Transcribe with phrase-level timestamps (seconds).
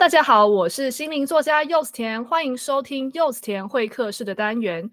[0.00, 4.90] 大家好，我是心灵作家柚子甜，欢迎收听柚子甜会客室的单元。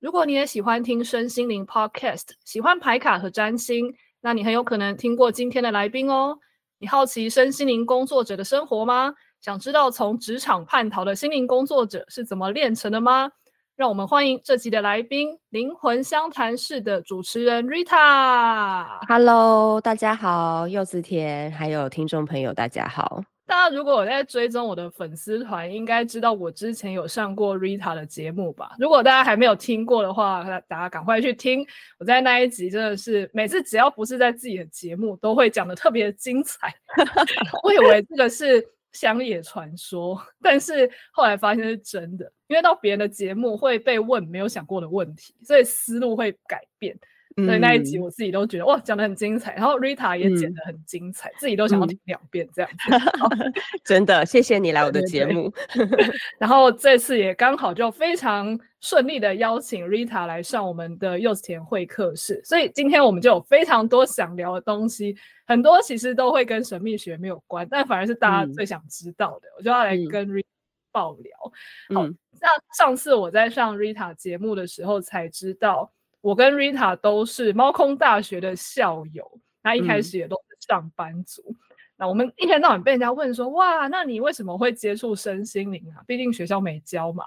[0.00, 6.36] 如果你也喜欢听身心灵 Podcast，喜欢牌卡和占星，那你很有可能听过今天的来宾哦。
[6.80, 9.14] 你好奇身心灵工作者的生活吗？
[9.40, 13.30] 想知道从职场叛逃的心灵工作者是怎么炼成的吗？
[13.76, 19.06] 让我们欢迎这集的来宾，灵魂相谈室的主持人 Rita。
[19.06, 23.22] Hello，大家好，柚子甜，还有听众朋友，大家好。
[23.48, 28.76] 大家如果有在追踪我的粉丝团，应该知道我之前有上过 Rita 的节目吧？
[28.78, 31.66] 如果大家还没有听过的话，大家赶快去听。
[31.98, 36.72] 我在那一集真的是每次只要不是在自己的节目，都会讲的特别精彩。
[37.64, 38.64] 我以为这个是。
[38.90, 46.98] 乡野传说，但是后来发现是真的，因为到别人的节目会被问没有想过的问题，所以思路会改变。
[47.36, 53.12] 所以那一集我自己都觉得、嗯、哇，讲的很精彩，然后 Rita 也剪得很精彩，嗯、自己都想要听两遍这样子。
[53.84, 55.52] 真的，谢谢你来我的节目。
[55.72, 65.16] 对对对然后这次也刚好就非常顺利的邀请 Rita 来上我们的柚子田会客室，所以今天我们就有非常多想聊的东西，
[65.46, 70.44] 很多其实都会跟神秘学没有关，但反而是大家最想知道的，嗯、我就要来跟 Rita
[70.90, 71.52] 爆聊。
[71.90, 72.02] 嗯、好，
[72.40, 75.92] 那上次我在上 Rita 节目的时候才知道。
[76.20, 81.42] 我跟 Rita 都是猫空大学的校友，那一开始也都是上班族。
[81.48, 81.56] 嗯、
[81.96, 86.02] 那我们一天到晚被人家问说：“哇，那你为什么会接触身心灵啊？
[86.06, 87.24] 毕竟学校没教嘛。”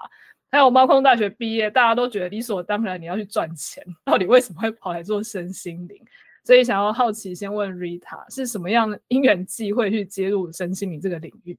[0.52, 5.98] 还有猫空大学毕业，大家都觉得理所当然你要去赚钱，到底为什么会跑来做身心灵？
[6.44, 11.56] 所以想要好奇，先问 Rita 是什么样的因缘际会去接入身心灵这个领域？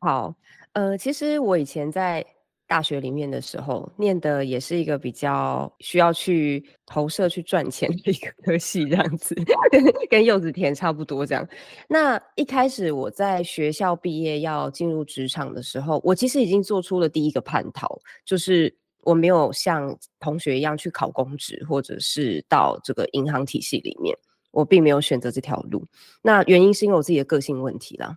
[0.00, 0.34] 好，
[0.74, 2.24] 呃，其实我以前在。
[2.70, 9.34] 大学里面的时候，念的也是一个比较需要去投射去赚钱的一个 科系，这样子，
[10.08, 11.44] 跟柚子田差不多这样。
[11.88, 17.88] 那一开始我在学校毕业要进入职场的时候，我其实已经做出了第一个叛逃，
[18.24, 24.16] 就是我没有像同学一样去考公职，或者是到这个银行体系里面，
[24.52, 25.84] 我并没有选择这条路。
[26.22, 28.16] 那原因是因为我自己的个性问题啦。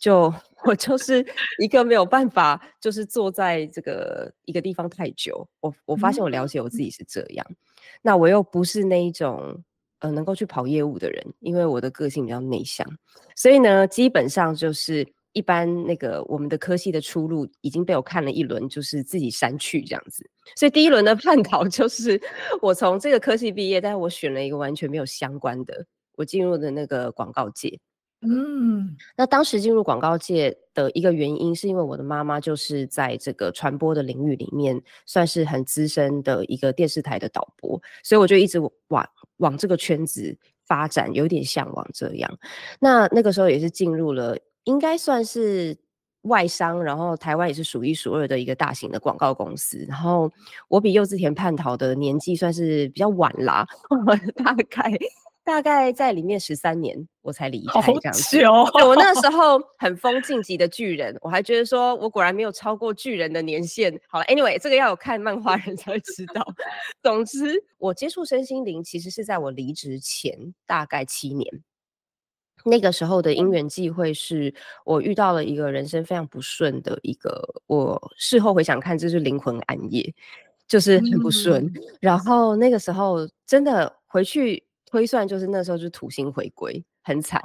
[0.00, 0.32] 就
[0.64, 1.24] 我就是
[1.62, 5.46] 一个没有办法，就是坐在这个一个地方太久。
[5.60, 7.46] 我我发现我了解我自己是这样，
[8.02, 9.62] 那我又不是那一种
[10.00, 12.86] 呃能够去跑业务的人，因为我的个性比较内向，
[13.36, 20.28] 所以呢，基本上就是一般那个我们的科系的出路已经被我看了一轮，就是自己删去这样子。
[20.56, 22.20] 所以第一轮的叛逃 就是
[22.62, 25.86] 我从这个科系毕业，但是我选了一个完全没有相关的，
[26.16, 27.78] 我进入的那个广告界。
[28.22, 39.08] 嗯，那当时进入广告界的一个原因，是因为我的妈妈就是在这个传播的领域里面，算是很资深的一个电视台的导播，所以我就一直往
[39.38, 40.36] 往这个圈子
[40.66, 42.30] 发展，有点向往这样。
[42.78, 45.74] 那那个时候也是进入了，应该算是
[46.24, 49.86] 外商，然后台湾也是数一数二的一个大型的广告公司。
[49.88, 50.30] 然后
[50.68, 53.66] 我比柚子田叛逃的年纪算是比较晚啦，
[54.44, 54.92] 大概。
[55.50, 58.46] 大概在里面十三年，我才离开这样子。
[58.46, 58.86] 好久。
[58.86, 64.00] 我那时候很疯晋级的巨人，我还觉得说我果然没有超过巨人的年限。
[64.06, 66.46] 好了，Anyway，这个要有看漫画人才会知道。
[67.02, 71.50] 总之，我接触身心灵其实是在我离职前大概七年。
[72.64, 80.14] 那个时候的因缘际会是我遇到了一个人生非常不顺的一个，我事后回想看，这是灵魂暗夜，
[80.68, 81.64] 就是很不顺。
[81.64, 84.64] 嗯、然后那个时候真的回去。
[84.90, 87.40] 推算就是那时候就是土星回归，很惨。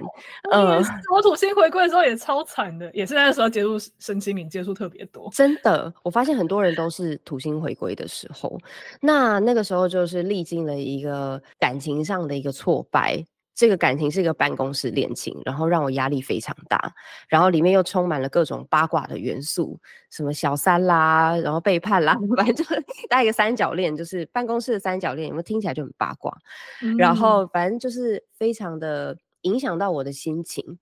[0.52, 0.84] 嗯，
[1.14, 5.30] 我土星回归的时候也超惨的，也是那时候接触身心灵接触特别多。
[5.32, 8.58] 真的，我发现很多人都是土星回归的时候，
[9.00, 13.24] 那那个时候就是历经了一个感情上的一个挫败。
[13.56, 16.94] 这个感情是一个办公室恋情，然后让我压力非常大，
[17.30, 19.80] 然后里面又充满了各种八卦的元素，
[20.10, 26.38] 什么小三啦，然后背叛啦， 反正就是带一个三角恋，就是办公室的三角恋，有没有听起来就很八卦？
[26.84, 30.78] 嗯、然后反正就是非常的影响到我的心情。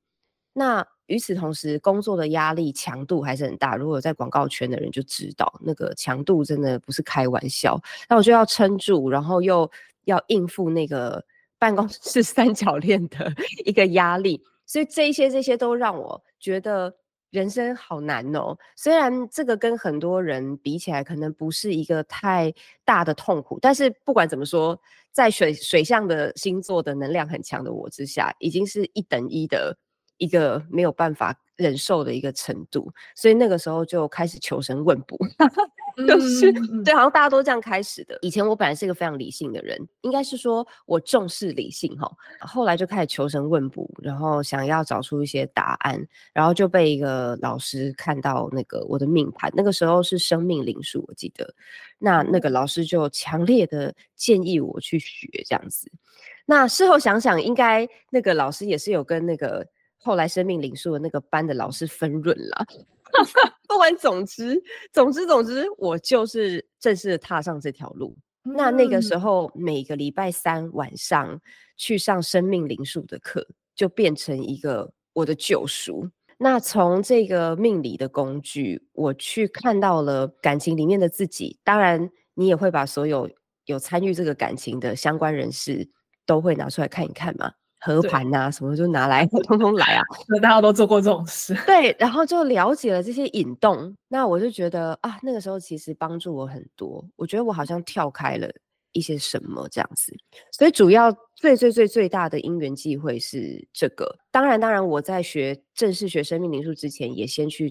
[0.54, 3.76] 那与此同时，工作的压力强度还是很大。
[3.76, 7.80] 如果在广告圈的人就知道，那个强度真的不是开玩笑。
[8.10, 9.70] 那我就要撑住，然后又
[10.06, 11.24] 要应付那个。
[11.64, 13.34] 办公室三角恋的
[13.64, 16.94] 一个压力，所以这一些这些都让我觉得
[17.30, 18.54] 人生好难哦。
[18.76, 24.78] 虽然这个跟很多人比起来，可能不是一个太大的痛苦，但是不管怎么说，
[25.14, 29.78] 在水水象的星座的能量很强的我之下，已经是一等一的
[30.18, 35.18] 一个没有办法忍受的一个程度，所以那个时候就开始求神问卜。
[36.08, 36.52] 就是
[36.84, 38.18] 对，好像大家都这样开始的。
[38.24, 42.12] 以前我本来是一个非常理性的人，应该是说我重视理性哈。
[42.40, 51.54] 后来就开始求神问卜，然后想要找出一些答案，然后就被一个老师看到那个我的命盘，那个时候是生命灵数，我记得。
[52.00, 55.92] 那那个老师就强烈的建议我去学这样子。
[56.48, 59.68] 那事后想想，应该那个老师也是有跟那个
[60.04, 62.66] 后来生命灵数的那个班的老师分润了。
[63.68, 64.62] 不管总之，
[64.92, 68.16] 总之总之，我就是正式的踏上这条路。
[68.44, 71.40] 嗯、那那个时候，每个礼拜三晚上
[71.78, 76.10] 去上生命灵数的课，就变成一个我的救赎。
[76.38, 81.58] 那从这个命理的工具，我去看到了感情里面的自己。
[81.64, 83.30] 当然，你也会把所有
[83.66, 85.90] 有参与这个感情的相关人士
[86.26, 87.54] 都会拿出来看一看嘛。
[87.86, 90.02] 合盘呐，什么就拿来， 通通来啊！
[90.30, 93.94] 那大家都做过这种事，对，然后就了解了这些引动。
[94.08, 97.04] 那我就觉得啊，那个时候其实帮助我很多。
[97.18, 98.50] 我觉得我好像跳开了
[98.94, 100.14] 一些什么这样子。
[100.52, 104.18] 所以主要最最最最大的因缘际会是这个。
[104.32, 107.70] 当然，当然我在学正式学生命灵数之前，也先去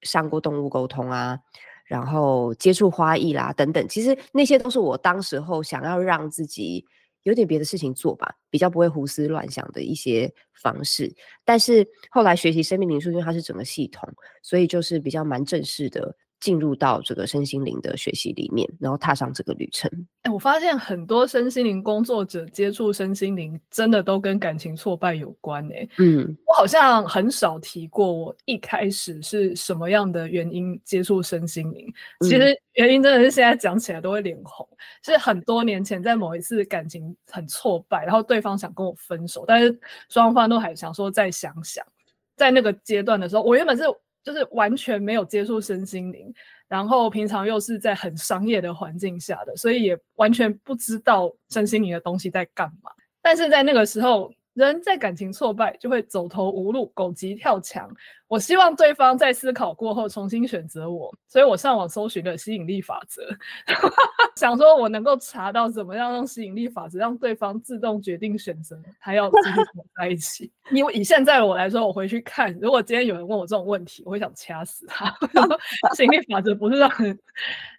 [0.00, 1.38] 上过动物沟通啊，
[1.84, 3.86] 然后接触花艺啦等等。
[3.86, 6.86] 其实那些都是我当时候想要让自己。
[7.24, 11.14] 有点别的事情做吧，比较不会胡思乱想的一些方式。
[11.44, 14.08] 但是后来学习生命灵数，因为它是整个系统，
[14.42, 16.16] 所以就是比较蛮正式的。
[16.42, 19.88] 进入到这个身心灵的学习里面，然后踏上这个旅程。
[20.22, 25.74] 哎、欸，我发现很多身心灵工作者接触身心灵，真的都跟感情挫败有关、欸。
[25.74, 31.86] 哎，嗯，我好像很少提过我一开始是什么样的原因接触身心灵。
[32.22, 34.68] 其实原因真的是现在讲起来都会脸红。
[35.04, 39.78] 是很多年前在某一次感情很挫败，然后对方想跟我分手，但是
[40.08, 41.86] 双方都还想说再想想。
[42.36, 43.84] 在那个阶段的时候，我原本是。
[44.22, 46.32] 就是完全没有接触身心灵，
[46.68, 52.90] 然后平常又是在很商业的环境下的，所以也完全不知道身心灵的东西在干嘛。
[53.20, 57.88] 但是在那个时候，人在感情挫败就会走投无路，狗急跳墙。
[58.28, 63.22] 我希望对方在思考过后重新选择我，所以我上网搜寻了吸引力法则，
[64.36, 69.60] 想说我能够查到怎么样用吸引力法则让对方自动决定选择他要继续
[69.98, 70.50] 在一起。
[70.72, 75.14] 因为以现在的我来说，我回去看，如果今天有人问我这种问题，我会想掐死他。
[75.94, 77.18] 吸引力法则不是让人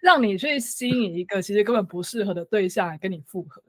[0.00, 3.60] 让你去吸引一个其实根本不适合的对象来跟你复合，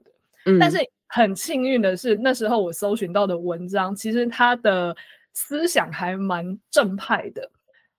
[0.46, 0.78] 嗯，但是。
[1.08, 4.94] 很幸运的是，那时候我搜寻到的文章，其实他的
[5.32, 7.48] 思想还蛮正派的。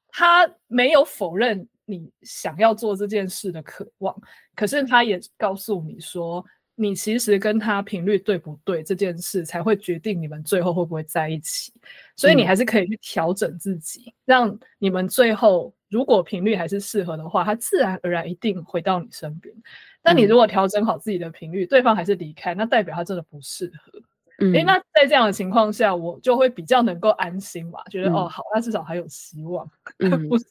[0.09, 4.13] 他没有否认你想要做这件事的渴望，
[4.53, 6.45] 可是他也告诉你说，
[6.75, 11.71] 你其实跟他频率对不对这件事，才会决定你们最后会不会在一起。
[12.17, 19.53] 所以你还是可以去调整自己，让你们最后如果频率还是适合的话，他自然而然一定回到你身边。
[20.03, 23.91] 那你如果调整好自己的频率，嗯，对方还是离开，那代表他真的不适合。
[24.39, 29.67] 嗯，诶，那在这样的情况下，我就会比较能够安心嘛，觉得，嗯，哦，好，那至少还有希望，
[29.97, 30.45] 嗯，不是，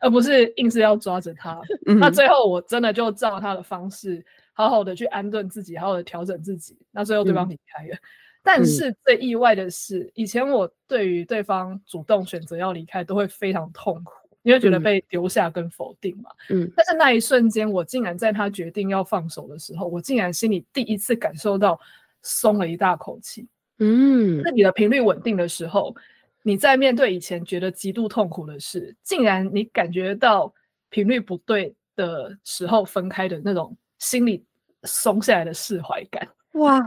[0.00, 1.98] 而不是硬是要抓着他，嗯。
[1.98, 4.22] 那最后我真的就照他的方式，
[4.52, 6.76] 好好的去安顿自己，好好的调整自己。
[6.90, 8.00] 那最后对方离开了，嗯，
[8.42, 14.12] 但是最意外的是，以前我对于对方主动选择要离开，都会非常痛苦。
[14.44, 21.80] 因为觉得被丢下跟否定嘛，嗯，但是那一瞬间，我竟然在他决定要放手的时候，我竟然心里第一次感受到
[22.22, 23.48] 松了一大口气，
[23.78, 25.96] 嗯，那你的频率稳定的时候，
[26.42, 30.52] 你在面对以前觉得极度痛苦的事，竟然你感觉到
[30.90, 34.44] 频率不对的时候分开的那种心里
[34.82, 36.84] 松下来的释怀感，哇，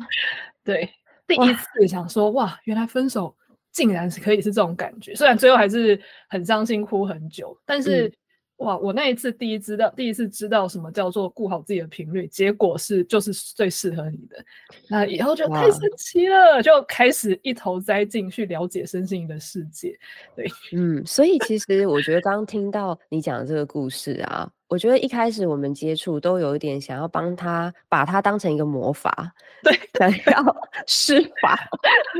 [0.63, 0.87] 对，
[1.25, 3.35] 第一次想说哇，哇，原来分手。
[3.77, 8.11] 竟然是可以是这种感觉，虽然最后还是很伤心，哭很久，但是、
[8.57, 14.43] 哇，我那一次第一知道，第一次知道什么叫做顾好自己的频率，结果是就是最适合你的，
[14.89, 19.97] 那以后就太神奇了，就开始一头栽进去了解身心灵的世界。
[20.35, 24.49] 对，嗯，所以其实我觉得刚刚听到你讲的这个故事啊。
[24.69, 29.33] 我觉得一开始我们接触都有一点想要帮他把他当成一个魔法，
[29.63, 31.57] 对，想要施法，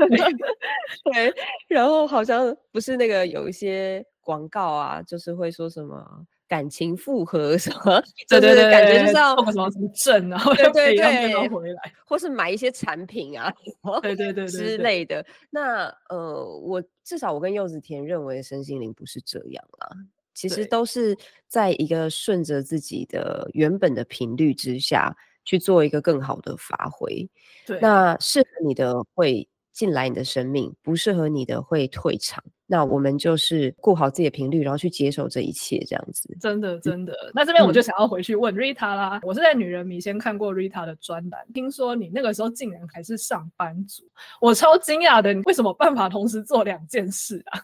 [1.12, 1.34] 对，
[1.68, 6.06] 然后好像不是那个有一些广告啊，就是会说什么
[6.46, 13.50] 感情复合 什么，对对对，感觉就是要什么什么证啊，对对对，对，回来，或是买一些产品啊，
[14.02, 15.24] 对对对之类的。
[15.48, 19.96] 那呃，我至少我跟柚子甜认为身心灵不是这样啦。
[20.34, 21.16] 其实都是
[21.48, 25.16] 在一个顺着自己的原本的频率之下
[25.46, 27.26] 去做一个更好的发挥。
[27.66, 32.44] 对，那适合你的会进来你的生命，不适合你的会退场。
[32.70, 36.36] 那我们就是顾好自己的频率，然后去接受这一切，这样子。
[36.38, 37.14] 真的，真的。
[37.24, 39.18] 嗯、那这边我就想要回去问 Rita 啦。
[39.22, 44.04] 我是在女人迷先看过 Rita 的专栏，听说你那个时候竟然还是上班族，
[44.38, 45.32] 我超惊讶的。
[45.32, 47.60] 你为什么办法同时做两件事啊？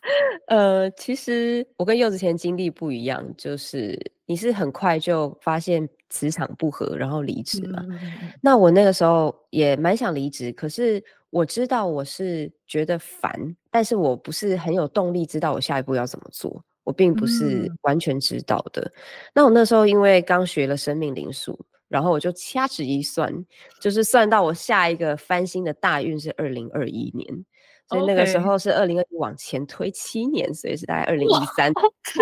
[0.48, 7.84] 呃，其实我跟柚子前经历不一样，就是你是很快就发现磁场不合，然后离职嘛。
[7.90, 7.98] 嗯、
[8.40, 11.04] 那我那个时候也蛮想离职，可是。
[11.34, 13.32] 我知道我是觉得烦，
[13.68, 18.80] 但是我不是很有动力知道我下一步要怎么做，我并不是完全知道的。
[18.82, 18.92] 嗯、
[19.34, 23.34] 那我那时候因为刚学了生命灵数，然后我就掐指一算，
[23.80, 27.44] 就是算到我下一个翻新的大运是二零二一年，
[27.88, 31.72] 所以那个时候是二零二一往前推七年，所以是大概二零一三。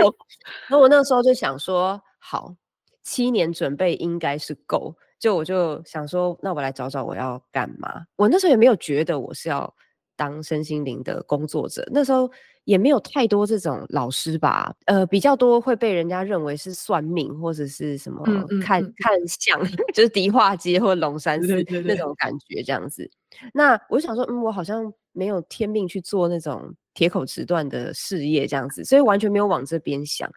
[0.71, 2.57] 那我那个时候就想说，好，
[3.03, 4.97] 七年准备应该是够。
[5.23, 8.05] 就我就想说，那我来找找我要干嘛。
[8.17, 9.73] 我那时候也没有觉得我是要
[10.17, 12.29] 当身心灵的工作者，那时候
[12.65, 14.75] 也没有太多这种老师吧。
[14.87, 18.21] 呃，比较多会被人家认为是算命或者是什么
[18.61, 19.63] 看、嗯嗯、看相，
[19.95, 23.09] 就是迪化街或龙山寺那种感觉这样子。
[23.55, 30.29] 那我就想说，嗯，我好像没有天命去做那种铁口直断的事业这样子，所以完全没有往这边想。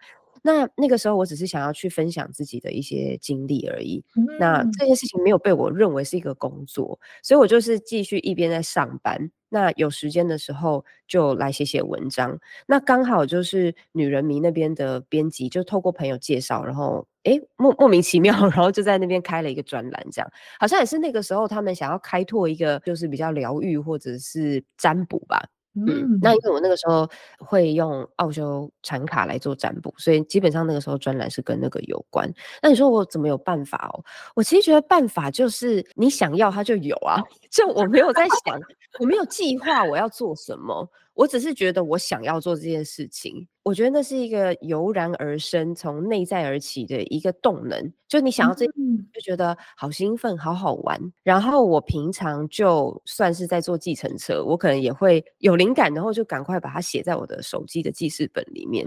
[0.45, 4.03] 那那个时候，我只是想要去分享自己的一些经历而已。
[4.15, 9.31] 嗯、那这件事情没有被我认为是一个工作，所以我就是继续一边在上班。
[9.49, 12.39] 那有时间的时候就来写写文章。
[12.67, 25.43] 那刚好就是女人迷那边的编辑，就透过朋友介绍，然后诶莫莫名其妙，然后就在那边开了一个专栏，这样好像也是那个时候他们想要开拓一个就是比较疗愈或者是占卜吧。
[25.75, 32.31] 嗯，那因为我那个时候会用奥修产卡来做占卜，所以基本上那个时候专栏是跟那个有关。
[32.61, 34.03] 那你说我怎么有办法哦？
[34.35, 38.59] 我其实觉得办法就是你想要它就有啊， 就我没有在想，
[38.99, 40.89] 我没有计划我要做什么。
[41.15, 47.91] 我只是觉得我想要做这件事情，我觉得那是一个油然而生、从内在而起的一个动能。
[48.07, 50.99] 就你想要这，就觉得好兴奋、好好玩。
[51.23, 58.85] 然后我平常就算是在坐计程车，我可能也会有灵感，然后就赶快把它写在我的手机的记事本里面。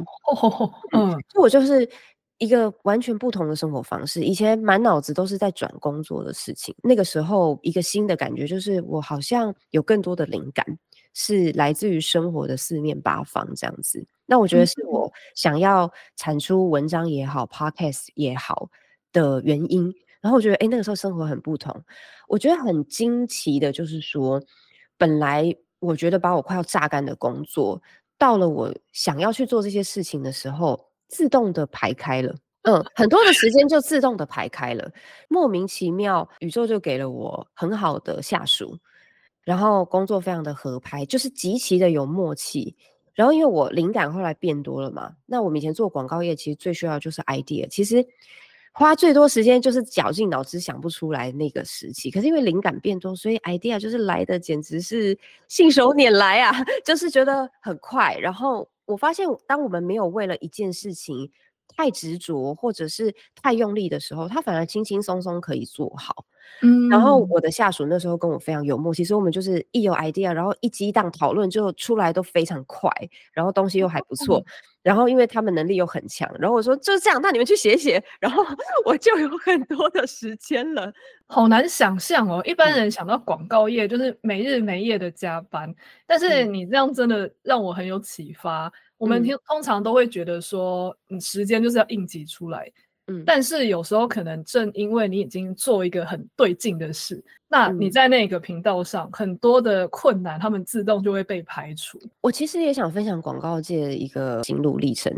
[0.92, 1.88] 嗯，就我就是
[2.37, 4.23] 一个完全不同的生活方式。
[4.23, 10.64] 以前满脑子都是在转工作的事情，那个时候一个新的感觉就是我好像有更多的灵感。
[11.14, 18.70] 是来自于生活的四面八方这样子，那我觉得是我想要产出文章也好、嗯、，podcast 也好
[19.12, 19.92] 的原因。
[20.20, 21.74] 然后我觉得，哎，那个时候生活很不同。
[22.26, 24.42] 我觉得很惊奇的就是说，
[24.96, 27.80] 本来我觉得把我快要榨干的工作，
[28.18, 32.34] 到了我想要去做这些事情的时候，自动的排开了。
[32.62, 34.90] 嗯，很多的时间就自动的排开了，
[35.28, 38.76] 莫名其妙，宇宙就给了我很好的下属。
[39.48, 42.76] 然后工作非常的合拍，就是极其的有默契。
[43.14, 47.66] 然后因为我灵感后来变多了嘛，那我们以前做广告业，其实最需要就是 idea。
[47.68, 48.06] 其实
[48.72, 52.10] 花最多时间就是绞尽脑汁想不出来那个时期。
[52.10, 56.52] 可是因为灵感变多，所以 idea 就是来的简直是信手拈来啊，
[56.84, 58.18] 就是觉得很快。
[58.18, 61.30] 然后我发现，当我们没有为了一件事情
[61.78, 66.25] 太执着或者是太用力的时候，他反而轻轻松松可以做好。
[66.62, 72.90] 嗯，然后我的下属那时候跟我非常有默契，其实我们就是一有 idea，然后一激荡讨论就出来都非常快，
[73.32, 74.44] 然后东西又还不错， 嗯、
[74.82, 78.42] 然后因为他们能力又很强，然后我说就是这样，那你们去写写，然后
[78.85, 80.92] 我就有很多的时间了。
[81.28, 85.73] 好难想象哦，一般人想到广告业就是没日没夜的加班，
[86.06, 88.73] 但是你这样真的让我很有启发。
[88.98, 92.70] 嗯、我们听通常都会觉得说，你时间就是要应急出来。
[93.10, 101.98] 嗯，但是有时候可能正因为你已经做一个很对劲的事，那你在那个频道上很多的困难，他们自动就会被排除。
[102.20, 105.10] 我其实也想分享广告界的一个心路历程。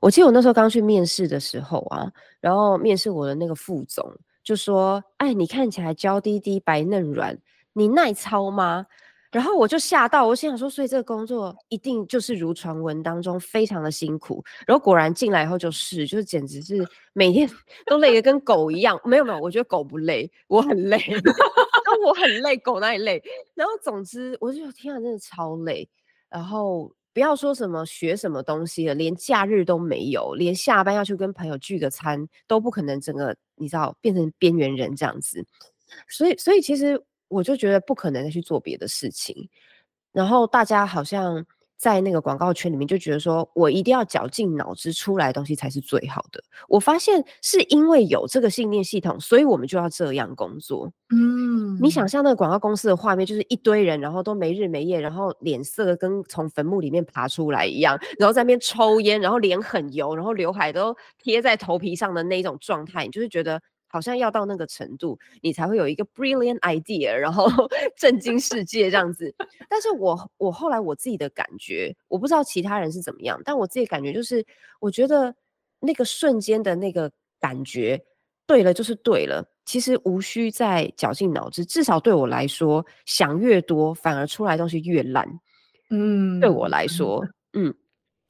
[0.00, 2.10] 我记得我那时候刚去面试的时候啊，
[2.40, 4.12] 然后面试我的那个副总
[4.42, 7.38] 就说：“哎，你看起来娇滴滴、白嫩软，
[7.74, 8.86] 你耐操吗？”
[9.30, 14.42] 然后我就吓到，我心想说，所以这个工作一定就是如传闻当中非常的辛苦。
[14.66, 17.48] 然后果然进来以后就是，就是简直是每天
[17.86, 19.00] 都累得跟狗一样。
[19.04, 20.98] 没有没有，我觉得狗不累，我很累。
[22.04, 23.22] 我很累，狗哪里累？
[23.54, 25.88] 然后总之，我就天啊，真的超累。
[26.28, 33.00] 然后不要说什么学什么东西了，连假日都没有，连下班要去跟朋友聚个餐都不可能。
[33.00, 35.44] 整个你知道，变成边缘人这样子。
[36.08, 37.00] 所以，所以其实。
[37.30, 39.48] 我就觉得不可能再去做别的事情，
[40.12, 41.46] 然后大家好像
[41.76, 46.42] 在那个广告圈里面就觉得说，我一定要绞尽脑汁出来的东西才是最好的。
[46.68, 50.92] 我发现是因为有这个信念系统，所以我们就要这样工作。
[51.14, 63.62] 嗯，你想象那个广告公司的画面，就是一堆人，然后都没日没夜，然后脸色跟从坟墓里面爬出来一样，然后在那边抽烟，然后脸很油，然后刘海都贴在头皮上的那种状态，你就是觉得。
[63.92, 67.46] 好像要到那个程度，你才会有一个 brilliant idea，然后
[67.98, 69.34] 震惊世界这样子。
[69.68, 74.46] 但是我我后来我自己的感觉，我不知道其他人是怎么样，但我自己感觉就是，
[74.78, 75.34] 我觉得
[75.80, 78.00] 那个瞬间的那个感觉
[78.46, 81.64] 对了就是对了，其实无需再绞尽脑汁。
[81.64, 85.26] 至少对我来说，想越多反而出来东西越烂。
[85.90, 87.74] 嗯，对我来说，嗯，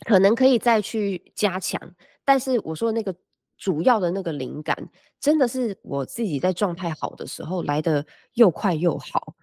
[0.07, 1.79] 可能可以再去加强，
[2.25, 3.15] 但是我说的那个。
[3.61, 4.77] 主要的那个灵感，
[5.21, 9.35] 真的是我自己在状态好的时候来的又快又好，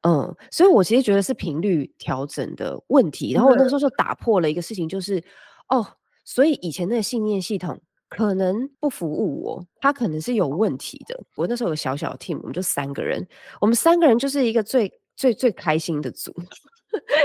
[0.00, 3.32] 嗯，所以我其实觉得是频率调整的问题。
[3.32, 5.18] 然后我那个时候就打破了一个事情，就是、
[5.68, 5.86] 嗯、哦，
[6.24, 7.78] 所以以前那个信念系统
[8.08, 11.22] 可能不服务我，它可能是有问题的。
[11.36, 13.24] 我那时候有小小的 team，我们就三个人，
[13.60, 16.34] 我们三个人就是一个最最最开心的组。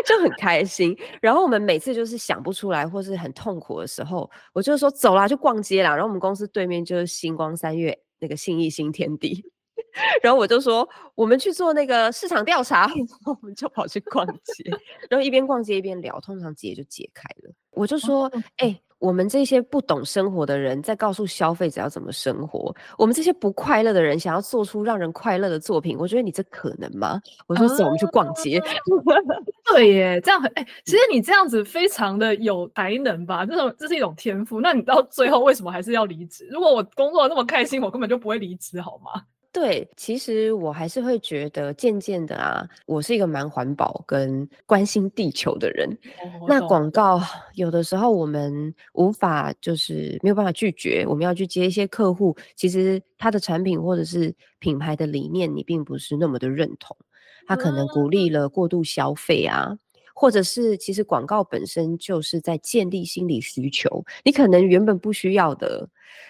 [0.05, 5.91] 就很开心，然后我们每次就是想不出来或是很痛苦的时候，我就说走啦，去逛街啦。
[5.91, 9.43] 然后我们公司对面就是星光三月那个信义新天地，
[10.23, 12.89] 然后我就说我们去做那个市场调查，
[13.25, 14.71] 我们就跑去逛街，
[15.09, 17.53] 然后一边逛街一边聊，通常结就解开了。
[17.71, 18.81] 我就说，哎、欸。
[18.99, 27.21] 我们这些不懂生活的人在告诉消费者要怎么生活，我们这些不快乐的人想要做出让人快乐的作品，我觉得你这可能吗？
[27.47, 28.61] 我说走，我们去逛街。
[29.69, 33.45] 对耶，这样很哎、欸，其实你这样子非常的有才能吧？
[33.45, 34.59] 这种这是一种天赋。
[34.59, 36.47] 那你到最后为什么还是要离职？
[36.51, 39.21] 如果我工作那么开心，我根本就不会离职，好吗？
[39.59, 45.89] 对，其实我还是会觉得，渐渐的啊，我是一个蛮环保跟关心地球的人。
[46.21, 47.19] 哦、那广告
[47.55, 56.95] 有的时候我们无法，就是没有办法拒绝，我们要去接一些客户，其实他的产品或者是品牌的理念，你并不是那么的认同，
[57.47, 59.75] 他可能鼓励了过度消费啊。
[60.17, 65.87] 嗯或者是其实广告本身就是在建立心理需求，你可能原本不需要的，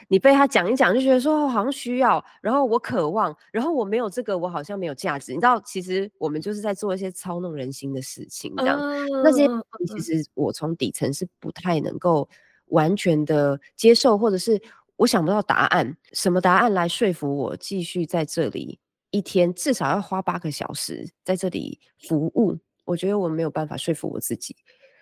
[0.09, 5.31] 你被他讲一讲就觉得说好像需要，然后我渴望，然后我没有这个我好像没有价值。
[5.31, 8.77] 你知道，其实我们就是在做一些操弄人心的事情，这样。
[8.77, 9.47] Uh, 那些
[9.87, 12.27] 其实我从底层是不太能够
[12.65, 14.61] 完全的接受，或者是
[14.97, 18.77] 我想不到答案，什么答案来说服我继续在这里
[19.11, 22.57] 一天至少要花八个小时在这里服务。
[22.87, 24.55] 我觉得我没有办法说服我自己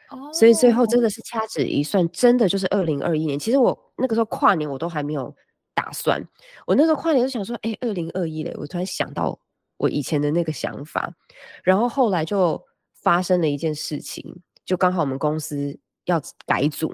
[0.10, 0.34] ，oh.
[0.34, 3.40] 所以最后真的是掐指一算，真的就是二零二一年。
[3.40, 5.34] 其实我那个时候跨年我都还没有
[5.74, 6.22] 打算，
[6.66, 9.40] 我那时候跨年就想说，哎，二零二一嘞，我突然想到
[9.78, 11.14] 我以前的那个想法，
[11.64, 12.62] 然后后来就
[12.94, 16.92] 发生了一件事情，就刚好我们公司要改组，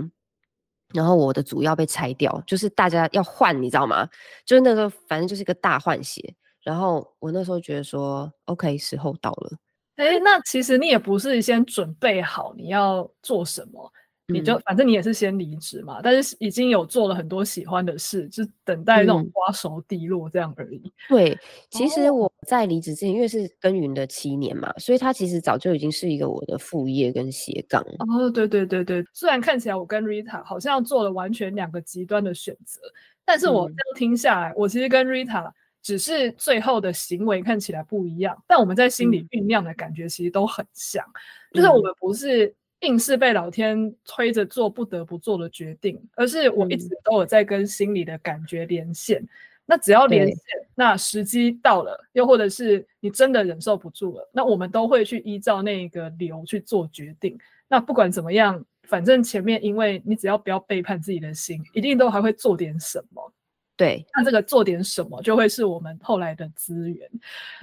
[0.93, 4.09] 然后我的组要被拆掉，就是大家要换，你知道吗？
[4.45, 9.57] 就是那个反正就是一个大换血，然后我那时候觉得说，OK，时候到了。
[10.01, 13.93] 哎，那其实你也不是先准备好你要做什么，
[14.29, 20.77] 嗯、你就反正你也是先离职嘛，但是已经有做了很多喜欢的事，就等待那种瓜熟蒂落这样而已。
[20.77, 27.81] 嗯、对，其实我在离职之前，因为是耕耘的七年嘛，所以它其实早就已经是一个我的副业跟斜杠。
[27.99, 32.81] 哦，对对对对，虽然看起来我跟 Rita 好像做了完全两个极端的选择，
[33.23, 35.51] 但是我这样听下来，嗯、我其实跟 Rita。
[35.81, 41.03] 只是最后的行为看起来不一样，但我们在心里酝酿的感觉其实都很像，
[41.51, 49.21] 嗯、就是我们不是硬是被老天推着做不得不做的决定，而是我一直都有在跟心里的感觉连线。
[49.21, 49.29] 嗯、
[49.65, 50.37] 那只要连线，
[50.75, 57.37] 那时机到了，又或者是你真的忍受不住了，那我们都会去依照那个流去做决定。
[57.67, 63.33] 那不管怎么样，反正前面因为你只要不要背叛自己的心，一定都还会做点什么。
[63.75, 67.09] 对，那这个做点什么就会是我们后来的资源。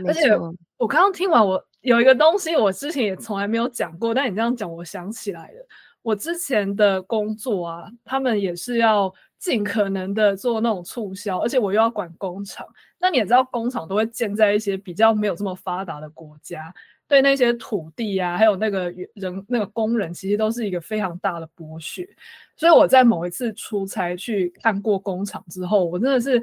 [0.07, 0.37] 而且
[0.77, 5.67] 我刚刚听完，我有一个东西，我之前也从来没有讲过，但你这样讲，我想起来了。
[6.03, 12.67] 我之前的工作啊，他们也是要尽可能的做那种促销，而且我又要管工厂。
[12.99, 16.73] 那你也知道，工厂都会建在一些比较没有这么发达的国家。
[17.09, 22.07] 对那些土地啊，还有那个人、那个工人，其实都是一个非常大的剥削。
[22.55, 26.41] 所以我在某一次出差去看过工厂之后，我真的是，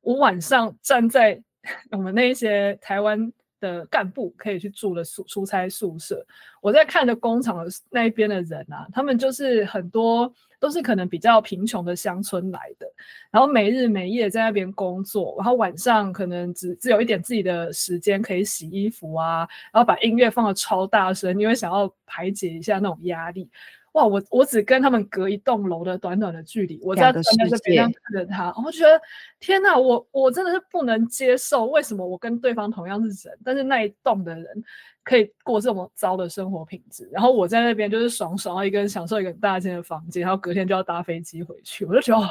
[0.00, 1.40] 我晚上站在
[1.92, 6.26] 我们那些台湾的干部可以去住的宿出差宿舍。
[6.60, 12.86] 我在看的工厂的那一边的人啊，他们就是很多都是可能比较贫穷的乡村来的，
[13.30, 23.48] 然后没日没夜在那边工作，然后晚上可能只只有一点自己的时间可以洗衣服啊，然后把音乐放的超大声，因为想要排解一下那种压力。
[23.92, 29.00] 哇，我我只跟他们隔一栋楼的短短的距离，我在站在这边看着他，我觉得
[29.40, 34.62] 天哪，我我真的是不能接受，为什么我跟对方同样是人，但是那一栋的人
[35.08, 42.28] 可以过这么糟的生活品质，然后我在那边就是爽爽一个人享受一个大间的房间，然后隔天就要搭飞机回去，我就觉得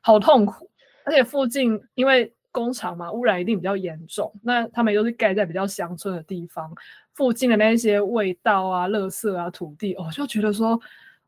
[0.00, 0.66] 好痛苦，
[1.04, 6.74] 而且附近因为工厂嘛，污染一定比较严重，那他们又是盖在比较乡村的地方。
[7.12, 10.80] 附近的那些味道啊、垃圾啊、土地，我、就觉得说，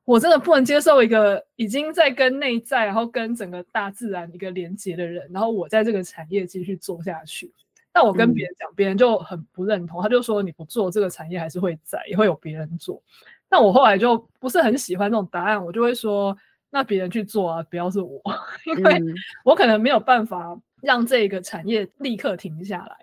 [0.05, 7.53] 我真的不能接受一个已经在跟内在，然后跟整个大自然一个连接的人，然后我在这个产业继续做下去。
[7.99, 13.03] 但我跟别人讲，别、嗯、人就很不认同，他就说你不做这个产业还是会在，也会有别人做。
[13.49, 16.37] 那我后来就不是很喜欢这种答案，我就会说，
[16.69, 18.21] 那别人去做啊，不要是我，
[18.77, 19.03] 因为
[19.47, 22.97] 我可能没有办法让这个产业立刻停下来。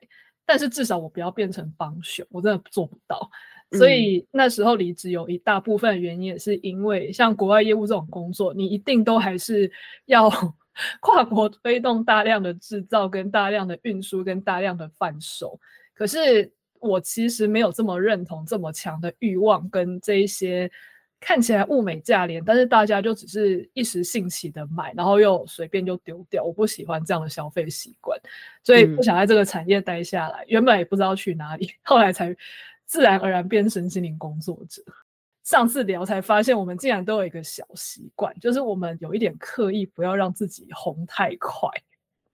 [0.45, 3.27] 但是至少我不要变成帮凶，我真的做不到。
[3.71, 9.71] 所以那时候离职有一大部分原因也是因为，像国外业务这种工作，你一定都还是
[10.05, 10.29] 要
[11.01, 15.59] 跨国推动大量的制造、跟大量的运输、跟大量的贩售。
[15.93, 20.69] 可是我其实没有这么认同这么强的欲望跟这一些。
[21.25, 26.43] 看起来物美价廉，但是大家就只是一时兴起的买，然后又随便就丢掉。
[26.43, 28.19] 我不喜欢这样的消费习惯，
[28.61, 30.41] 所以不想在这个产业待下来。
[30.41, 32.35] 嗯、原本也不知道去哪里，后来才
[32.85, 34.83] 自然而然变身心灵工作者。
[35.43, 41.69] 上次聊才发现，我们竟然都有一个小习惯，就是我们有一点刻意不要让自己红太快。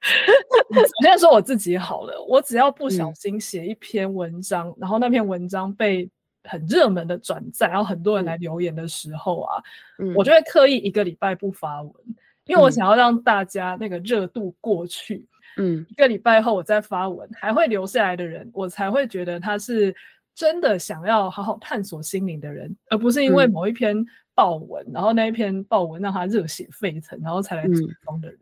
[0.70, 6.10] 我现在说我自己好了，我只要不小心写一篇文章，嗯、然后那篇文章被。
[6.46, 9.62] 很热门的转载，然后很多人来留言的时候啊，
[10.00, 15.28] 嗯、我就会刻意一个礼拜不发文，嗯、因为我想要让大家那个热度过去。
[15.58, 19.94] 嗯，一个礼拜后我再发文，还会留下来的人，我才会觉得他是
[20.40, 28.40] 真的想要好好探索心灵的人，而不是因为某一篇报文，嗯、然后那一篇报文让他热血沸腾，然后才来追风的人。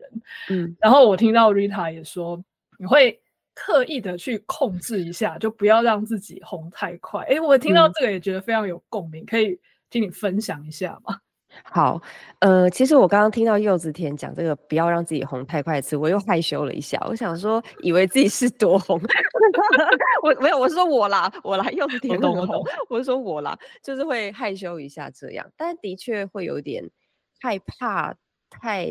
[0.50, 2.40] 嗯，嗯然后我听到 Rita 也说，
[2.78, 3.20] 你会。
[3.60, 7.24] 刻意的去控制一下，就不要让自己红太快。
[7.24, 11.20] 哎，我听到这个也觉得非常有共鸣，嗯、可以听你分享一下吗？
[11.64, 12.02] 好，
[12.40, 17.02] 呃，其实我刚刚听到柚子甜讲这个不要让自己红太快的词，我又害羞了一下。
[17.10, 19.00] 我想说，以为自己是多红，
[20.24, 26.84] 我没有，我是说我啦，我啦，柚子甜很红，我是说我啦，就是会害羞一下这样，但的确会有点
[27.40, 28.16] 害怕，
[28.50, 28.90] 太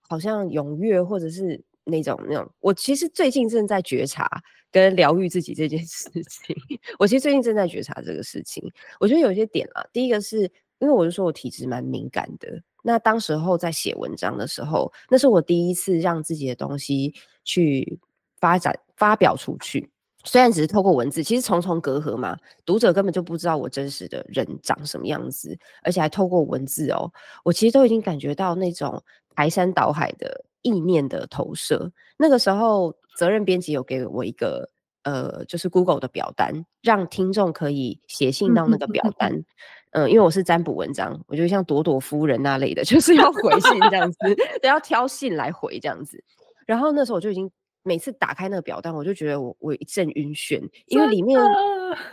[0.00, 1.62] 好像踊跃或者是。
[1.90, 4.28] 那种那种，我其实最近正在觉察
[4.70, 6.54] 跟疗愈自己这件事情。
[7.00, 8.62] 我其实最近正在觉察这个事情。
[9.00, 12.60] 我觉得有些点啊，第一个是因为我就说我体质蛮敏感的。
[12.82, 17.14] 那当时候在写文章的时候，那是我第一次让自己的东西
[17.44, 17.98] 去
[18.38, 19.90] 发展发表出去。
[20.24, 27.10] 虽然只是透过文字，其实重重隔阂嘛，读者根本就不知道我真实的人长什么样子，而且还透过文字哦，
[27.44, 29.02] 我其实都已经感觉到那种
[29.34, 30.44] 排山倒海的。
[30.62, 34.68] 意念的投射，那个时候责任编辑有给我一个
[35.04, 39.32] 呃，就是 Google 的表单，让听众可以写信到那个表单。
[39.32, 39.44] 嗯、
[39.90, 44.18] 呃，因为我是占卜文章，我觉得像朵朵夫人那类的， 就是要回信这样子，
[44.62, 46.22] 都要挑信来回这样子。
[46.66, 47.50] 然后那时候我就已经
[47.82, 51.40] 每次打开那个表单，我就觉得我我一阵晕眩，因为里面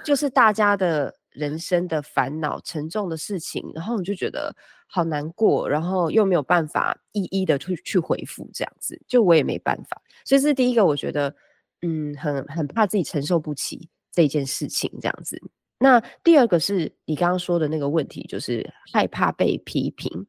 [0.04, 4.56] 就是大家的人生的烦恼、沉重的事情，然后我就觉得。
[4.88, 10.00] 好难过，然后又没有办法一一的去去回复，这样子，就我也没办法。
[10.24, 11.36] 所以这是第一个，我觉得，
[11.82, 15.42] 嗯，很很怕自己承受不起这件事情，这样子。
[15.78, 20.26] 那第二个是你刚刚说的那个问题，就是害怕被批评。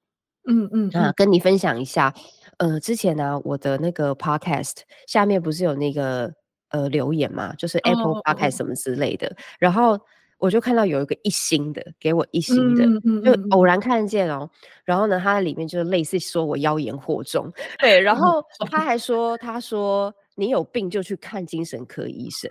[0.48, 2.14] 嗯嗯，啊，跟你分享一下，
[2.58, 6.32] 呃，之前呢、啊，我的那个 podcast 下面不是有那个
[6.70, 9.56] 呃留言嘛，就是 Apple Podcast 什么之类的，oh, oh, oh.
[9.58, 10.00] 然后。
[10.38, 14.46] 我就看到有一个一星的，给我一星的，嗯嗯嗯、就偶然看见哦。
[14.84, 17.98] 然后呢，他里面就是类似说我妖言惑众，对。
[17.98, 20.14] 然后他还说，他说。
[20.36, 22.48] 你有病就去看精神科医生。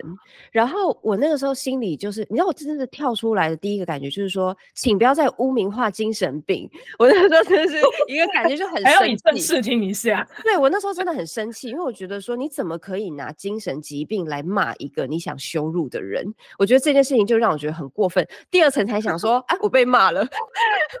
[0.50, 6.68] 然后我那个时候心里就是，你知道我真的是跳出来的第一个感觉就是说，请不要再污名化精神病。
[6.98, 8.86] 我那个时候真的是一个感觉就很生气。
[8.86, 10.28] 还要你试听一下。
[10.42, 16.24] 对，我那时候真的很生气，因为我觉得说，你怎么可以拿精神疾病来骂一个你想羞辱的人？
[16.58, 18.26] 我觉得这件事情就让我觉得很过分。
[18.50, 20.26] 第二层才想说，哎，我被骂了。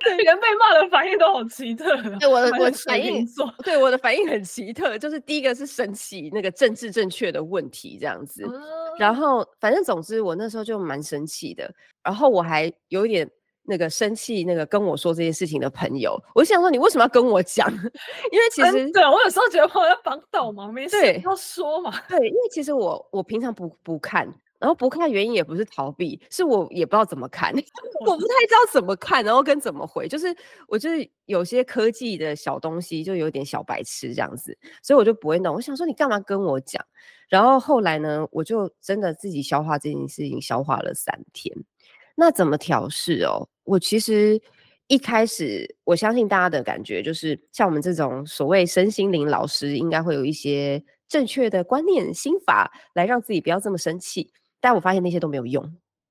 [0.04, 1.96] 对，人被骂的反应都好奇特。
[2.20, 3.26] 对，我的我的反应，
[3.64, 6.75] 对我的反应很奇特，就是第一个是生气，那个正。
[6.76, 8.44] 是正确的问题，这样子，
[8.98, 11.68] 然后反正总之我那时候就蛮生气的，
[12.04, 13.28] 然后我还有一点
[13.62, 17.68] 那个生气，那个跟我说这件事情的朋友，我就想说你为什么要跟我讲？
[18.30, 21.92] 因为其实对我有时候觉得我在帮倒忙，没事要说嘛。
[22.08, 24.32] 对，因为其实我我平常不不看。
[24.58, 27.52] 然后不看原因也不是逃避，是我也不知道怎么看，
[28.06, 30.34] 我不太知道怎么看，然后跟怎么回，就是
[30.68, 35.54] 我就是有些科技的小东西就有点小白痴这样子，所以我就不会弄。
[35.54, 36.84] 我想说你干嘛跟我讲？
[37.28, 41.54] 然后后来呢，我就真的自己消化这件事情，消化了三天。
[42.14, 43.48] 那怎么调试哦？
[43.64, 44.40] 我其实
[44.86, 54.30] 一开始我相信大家的感觉就是，像我们这种所谓身心灵老师，应该会有一些正确的观念心法，来让自己不要这么生气。
[54.60, 55.62] 但我发现那些都没有用，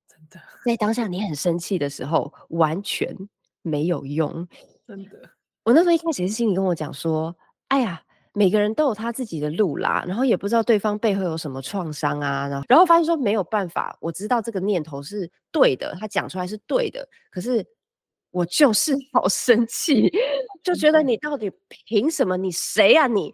[0.07, 0.39] 真的。
[0.65, 3.15] 在当下你很生气的时候，完全
[3.61, 4.47] 没有用，
[4.87, 5.29] 真的。
[5.63, 7.35] 我那时候一开始是心里跟我讲说
[7.69, 8.01] ：“哎呀，
[8.33, 17.65] 每个人都有他自己的路啦，然后也不知道对方背后有什么创伤啊。”然后，然后发现说没有办法，我知道这个念头是对的，他讲出来是对的，可是
[18.31, 20.11] 我就是 好生气，
[20.61, 21.51] 就觉得你到底
[21.85, 22.37] 凭什么？
[22.37, 23.33] 你谁呀你？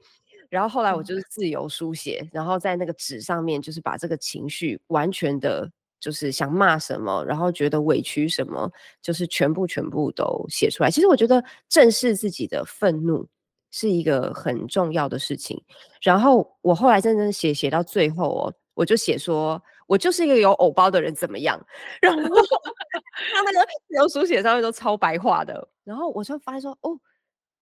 [0.51, 8.69] 然后后来我就是自由书写，嗯、然后在那个纸上面就是把这个情绪完全的，就是想骂什么，然后觉得委屈什么，
[9.01, 10.91] 就是全部全部都写出来。
[10.91, 13.25] 其实我觉得正视自己的愤怒
[13.71, 15.57] 是一个很重要的事情。
[16.01, 21.57] 然后我后来真正写写到最后哦，我就写说我就是一个有偶包的人怎么样？
[22.03, 25.65] 然后他那个自由书写上面都超白话的。
[25.85, 26.99] 然后我就发现说哦，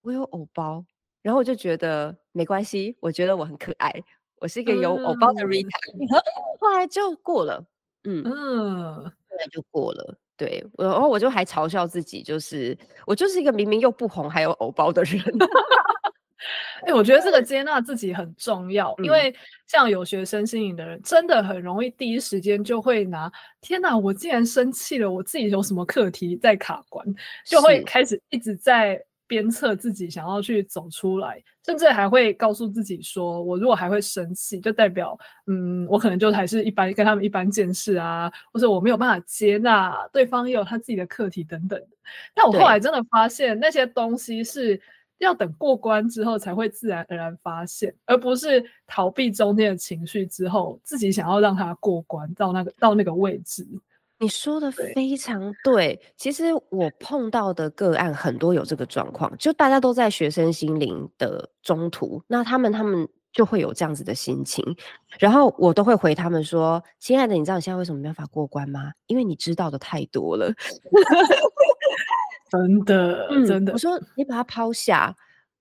[0.02, 0.84] 我有偶包。
[1.21, 3.93] 然后我就觉得没关系，我觉得我很可爱，
[4.38, 5.67] 我是一个有偶包的 Rita，
[5.99, 6.08] 嗯、
[6.58, 7.62] 后来就过了，
[8.06, 8.23] 嗯。
[8.23, 15.21] 嗯，后来就过了，对，然后我就还嘲笑自己，就是我就是一个明明又不红还有偶包的人。
[16.84, 19.36] 哎、欸，我觉得这个接纳自己很重要，嗯、因为
[19.67, 27.06] 像有学生心理的人，真的很容易第一时间就会拿“天哪，我竟然生气了，我自己有什么课题在卡关”，
[27.45, 28.97] 就会开始一直在。
[29.30, 35.15] 鞭策自己想要去走出来，甚至还会告诉自己说：“我如果还会生气，就代表，
[35.46, 41.80] 嗯，我可能就还是一般跟他们一般见识啊，或者我没有办法接纳对方也有他自己的课题等等。”
[42.34, 44.82] 但我后来真的发现，那些东西是
[45.20, 53.68] 要等过关之后才会自然而然发现，而不是逃避中间的情绪之后，自己想要让他过关到那个到那个位置。
[54.21, 64.63] 你说的非常对，对，其实我碰到的个案很多有这个状况，就大家都在学生心灵的中途，那他们他们就会有这样子的心情，
[65.19, 68.91] 然后我都会回他们说：“亲爱的，你知道你现在为什么没办法过关吗？
[69.08, 70.51] 因为你知道的太多了。
[72.51, 73.71] ”真的，嗯，真的。
[73.73, 75.15] 我说你把它抛下，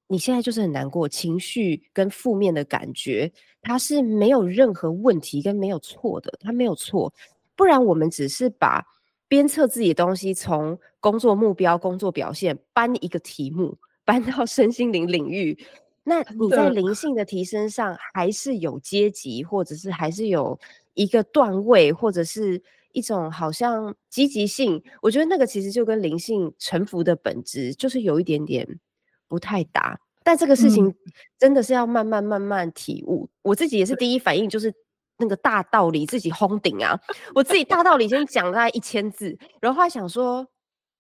[0.09, 3.31] 你现在就是很难过，情绪跟负面的感觉，
[3.63, 7.13] 它是没有任何问题跟没有错的，它没有错。
[7.59, 8.87] 不然我们只是把
[9.27, 15.59] 鞭策自己的东西从工作目标、工作表现搬一个题目搬到身心灵领域，
[16.05, 20.57] 那你在灵性的提升上还是有阶级，或者是还是有
[20.95, 24.81] 一个段位，或者是一种好像积极性。
[25.03, 28.79] 我觉得那个其实就跟灵性臣服的本质就是有一点点
[29.27, 29.99] 不太搭。
[30.23, 30.95] 但这个事情
[31.37, 33.29] 真的是要慢慢慢慢体悟。
[33.43, 34.73] 我自己也是第一反应就是。
[35.19, 36.99] 那个大道理自己轰顶啊！
[37.35, 40.47] 我自己大道理先讲大概一千字，然后后来想说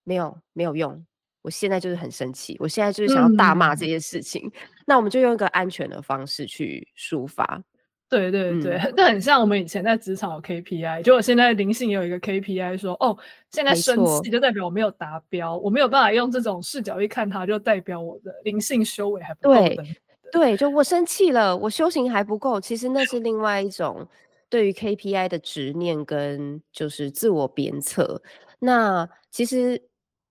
[0.05, 1.07] 没有没有用，
[1.43, 4.43] 我现在就是很生气，我现在就是想要大骂这些事情。
[4.47, 4.53] 嗯、
[4.87, 7.63] 那我们就用一个安全的方式去抒发。
[8.11, 13.17] 对对对，那、嗯、 很像我们以前在职场有 KPI，就我现在灵性也有一个 KPI，说哦，
[13.51, 19.55] 现在生气就代表我没有达标，我没有办法用这种视角去看它，就代表我的灵性修为还不够
[20.31, 20.39] 的。
[20.39, 24.07] 对，就我生气了，我修行还不够，其实那是另外一种
[24.49, 28.23] 对于 KPI 的执念跟就是自我鞭策。
[28.59, 29.81] 那其实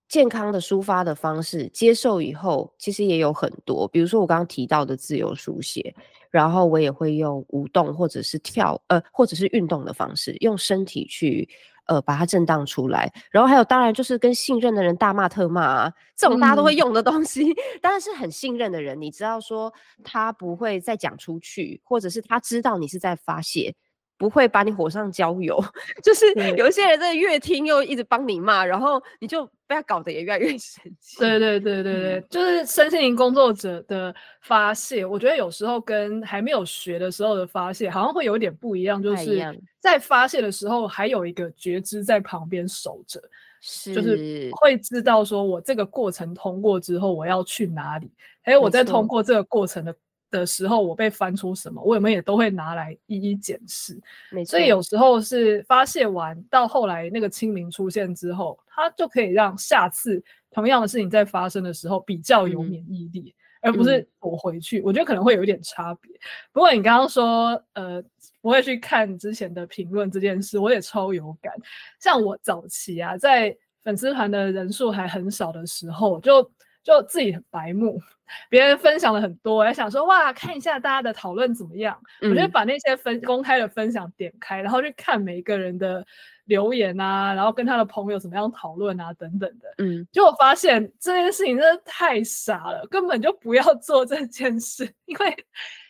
[0.08, 5.94] 健康的抒发的方式，接受以后其实也有很多，比如说我刚刚提到的自由书写，
[6.30, 11.48] 然后我也会用舞动或者是跳呃或者是运动的方式，用身体去。
[11.88, 19.72] 呃，把它震荡出来，然后还有，当然就是跟信任的人大骂特骂啊，这种大家都会用的东西，嗯、当然是很信任的人，你知道说
[20.04, 23.74] 他不会再讲出去，或者是他知道你是在发泄。
[24.18, 25.58] 不会把你火上浇油，
[26.02, 26.26] 就是
[26.56, 31.18] 有一些人在越听又一直帮你骂，然后你就被他搞得也越来越 生气。
[31.18, 43.22] 对对对对对，嗯、就是身心灵工作者的发泄，我觉得有时候跟还没有学的时候的发泄好像会有点不一样，就是在发泄的时候还有一个觉知在旁边守着，
[43.60, 48.10] 是就是会知道说我这个过程通过之后我要去哪里，
[48.42, 49.94] 还有我在通过这个过程的
[50.30, 53.98] 的时候，我被翻出什么，我有没有也都会拿来一一检视。
[54.46, 64.80] 所以有时候是发泄完，到后来那个清明出现之后，它就可以让下次同样的事情在发生的时候比较有免疫力，嗯、而不是躲回去。
[64.80, 66.10] 嗯、我觉得可能会有一点差别。
[66.52, 68.02] 不过你刚刚说，呃，
[68.40, 71.52] 不会去看之前的评论这件事，我也超有感。
[72.00, 76.50] 像我早期啊，在粉丝团的人数还很少的时候，就。
[76.84, 78.00] 就自己很白目，
[78.48, 81.98] 别人分享了很多，我还想说哇，看一下大家的讨论怎么样。
[82.20, 86.04] 嗯、我就把那些分公开的分享点开，然后去看每一个人的
[86.44, 89.74] 留言啊，然后跟他的朋友怎么样讨论啊，等等的。
[89.78, 95.36] 嗯，结果发现这件事情真的太傻了，根本就不要做这件事， 因为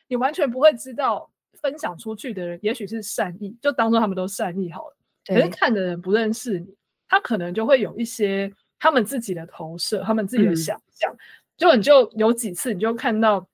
[0.07, 4.97] 你完全不会知道分享出去的人也许是善意，就当做他们都善意好了。
[5.25, 6.75] 对可是看的人不认识你，
[7.09, 8.53] 他可能就会有一些。
[8.81, 11.19] 他们自己的投射，他们自己的想象，嗯、
[11.59, 13.47] 就你就有几次，你就看到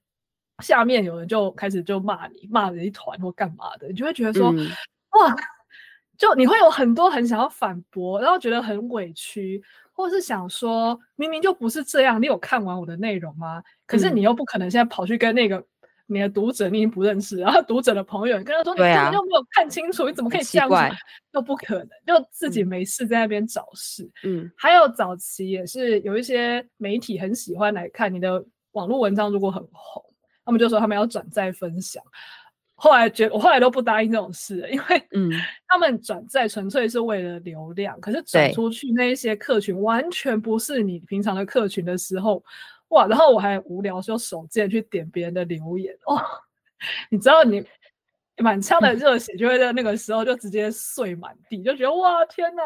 [0.63, 4.71] 下面有人就开始就骂你，骂你一团或干嘛的，你就会觉得说，嗯、
[5.19, 5.35] 哇，
[6.17, 9.61] 就你会有很多很想要反驳，然后觉得很委屈，
[9.93, 13.61] 或是想说，明明就不是这样，你有看完我的内容吗？
[13.87, 15.65] 可是你又不可能现在跑去跟那个。
[16.07, 20.75] 你的读者你已经不认识， 然后读者的朋友你跟他说，你根本就没有看清楚，啊、你怎么可以这样子？
[21.33, 24.09] 都不可能，就自己没事在那边找事。
[24.23, 30.05] 嗯，还有早期也是有一些媒体很喜欢来看你的网络文章，如果很红，
[30.45, 32.03] 他们就说他们要转载分享。
[32.77, 35.31] 后来觉得我后来都不答应这种事， 因为嗯，
[35.67, 42.45] 他们转载纯粹是为了流量，可是转出去那一些客群完全不是你平常的客群的时候。
[42.95, 46.17] 哇，然后我还无聊，用手贱去点别人的留言哦。
[47.11, 47.59] 你知道你，
[48.37, 52.63] 你满腔的热血就会在那个时候就直接碎满地，就觉得哇天哪，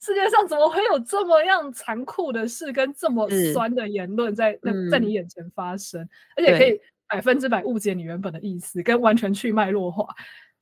[0.00, 10.06] 世界上怎么会有这么样残酷的事跟这么酸的言论在在、嗯、在你眼前发生，嗯、而且可以百分之百误解你原本的意思，跟完全去脉络化。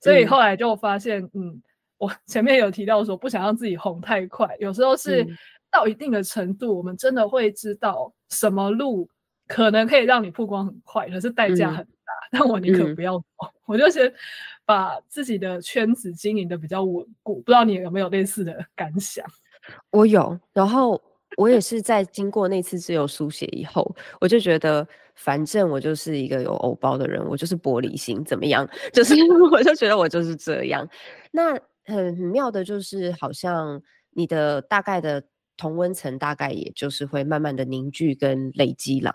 [0.01, 1.63] 所以后来就发现，嗯，嗯，
[1.99, 5.27] 我前面有提到说不想让自己红太快，有时候是。
[5.73, 9.09] 嗯到一定的程度，我们真的会知道什么路
[9.49, 11.83] 可能可以让你曝光很快，可是代价很大。
[11.83, 14.13] 嗯、但我宁可不要走，嗯、我就先
[14.67, 17.37] 把自己的圈子经营的比较稳固。
[17.37, 19.25] 不知道你有没有类似的感想？
[19.91, 21.01] 我有，然后
[21.39, 28.69] 我也是在经过那次自由书写以后，我就觉得，反正我就是一个有偶包的人，我就是玻璃心，怎么样？
[28.93, 29.15] 就是
[29.51, 30.87] 我就觉得我就是这样。
[31.31, 33.81] 那很妙的就是，好像
[34.11, 35.25] 你的大概的。
[35.63, 39.13] 同温层大概也就是会慢慢的凝聚跟累积啦。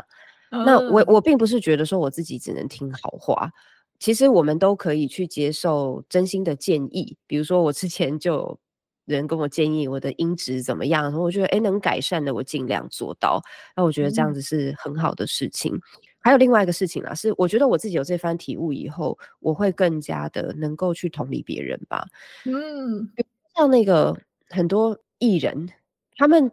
[0.51, 3.51] 嗯、那我我并不是觉得说我自己只能听好话，
[3.99, 7.17] 其实我们都可以去接受真心的建议。
[7.27, 8.59] 比如说我之前就有
[9.05, 13.41] 人跟我建议我的音质怎么样，然后我觉得诶能改善的我尽量做到。
[13.75, 15.75] 那我觉得这样子是很好的事情。
[15.75, 15.81] 嗯、
[16.19, 22.07] 还有另外一个事情啦，是我觉得我自己有这番体悟以后，我会更加的能够去同理别人吧。
[22.45, 23.09] 嗯，
[23.53, 24.15] 像那个
[24.49, 25.67] 很多艺人。
[26.17, 26.51] 他们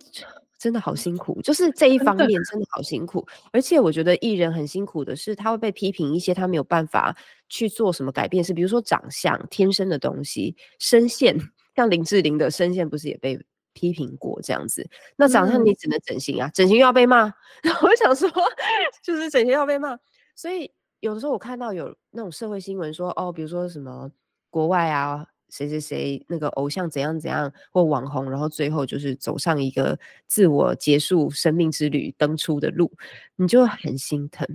[0.59, 3.27] 真的好辛苦，就是这一方面真的好辛苦。
[3.53, 7.15] 而且我觉得艺人很辛苦的是，他会被批评一些他没有办法
[7.49, 11.37] 去做什么改变，是比如说长相、天生的东西、声线。
[11.77, 13.37] 像林志玲的声线不是也被
[13.73, 14.89] 批评过这样子？
[15.17, 17.23] 那长相你只能整形啊，整形又要被骂。
[17.65, 18.31] 然后我想说，
[19.03, 19.99] 就是整形要被骂。
[20.37, 24.09] 所以有的时候我看到有那种社会新闻说，哦，比如说什么
[24.51, 25.27] 国外啊。
[25.51, 32.93] 谁谁谁那个偶像怎样怎样或网红，然后最后就是走上一个自我结束生命之旅登出的路，
[33.37, 34.47] 你就很心疼。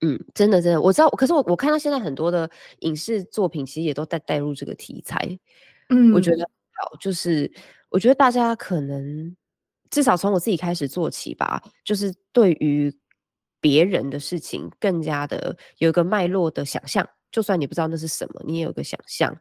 [0.00, 1.08] 嗯，真的真的，我知道。
[1.10, 5.38] 可是我我看到现在很多的影视作品，其实也都带带入这个题材。
[5.88, 7.50] 嗯，我觉得好，就是
[7.88, 9.34] 我觉得大家可能
[9.90, 12.94] 至少从我自己开始做起吧，就是对于
[13.60, 17.08] 别人的事情更加的有一个脉络的想象。
[17.30, 19.34] 就算你不知道那是什么，你也有个想象，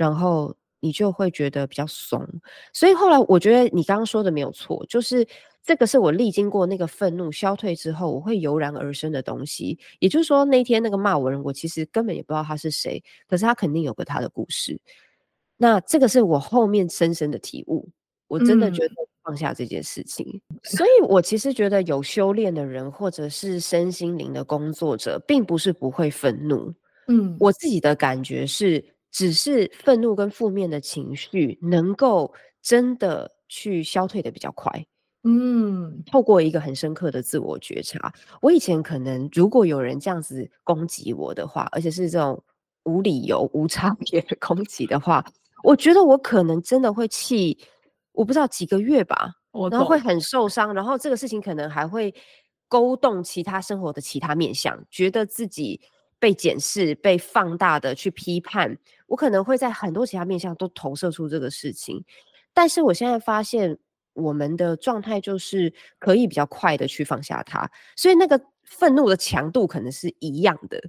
[0.00, 2.26] 然后你就会觉得比较怂。
[2.72, 5.26] 所以后来我觉得你刚刚说的没有错，就是
[5.62, 9.78] 这个是我历经过那个愤怒消退之后，我会油然而生的东西。
[9.98, 14.80] 也就是说，那天那个骂我人，我其实根本也不知道他是谁，可是他肯定有个他的故事。
[15.58, 17.86] 那这个是我后面深深的体悟，
[18.26, 20.26] 我真的觉得放下这件事情。
[20.48, 26.72] 嗯、所以我其实觉得有修炼的人，或者是身心灵的工作者，并不是不会愤怒。
[27.08, 34.84] 嗯，我自己的感觉是，只是愤怒跟负面的情绪能够真的去消退的比较快。
[35.24, 42.42] 嗯，透过一个很深刻的自我觉察，我以前可能如果有人这样子攻击我的话，而且是这种
[42.84, 45.24] 无理由、无差别的攻击的话，
[45.62, 47.58] 我觉得我可能真的会气，
[48.12, 49.32] 我不知道几个月吧。
[49.70, 52.14] 然后会很受伤，然后这个事情可能还会。
[52.72, 55.80] 勾动其他生活的其他面向，觉得自己
[56.20, 62.04] 被检视、被放大的去批判，我可能会在很多其他面向都投射出这个事情。
[62.52, 63.76] 但是我现在发现，
[64.12, 70.80] 我们的状态就是可以比较快的去放下它，所以那个愤怒的强度可能是一样的，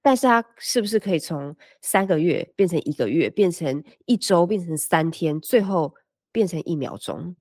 [0.00, 5.94] 但是它是不是可以从三个月变成一个月，变成一周，变成三天，最后
[6.30, 7.34] 变成一秒钟？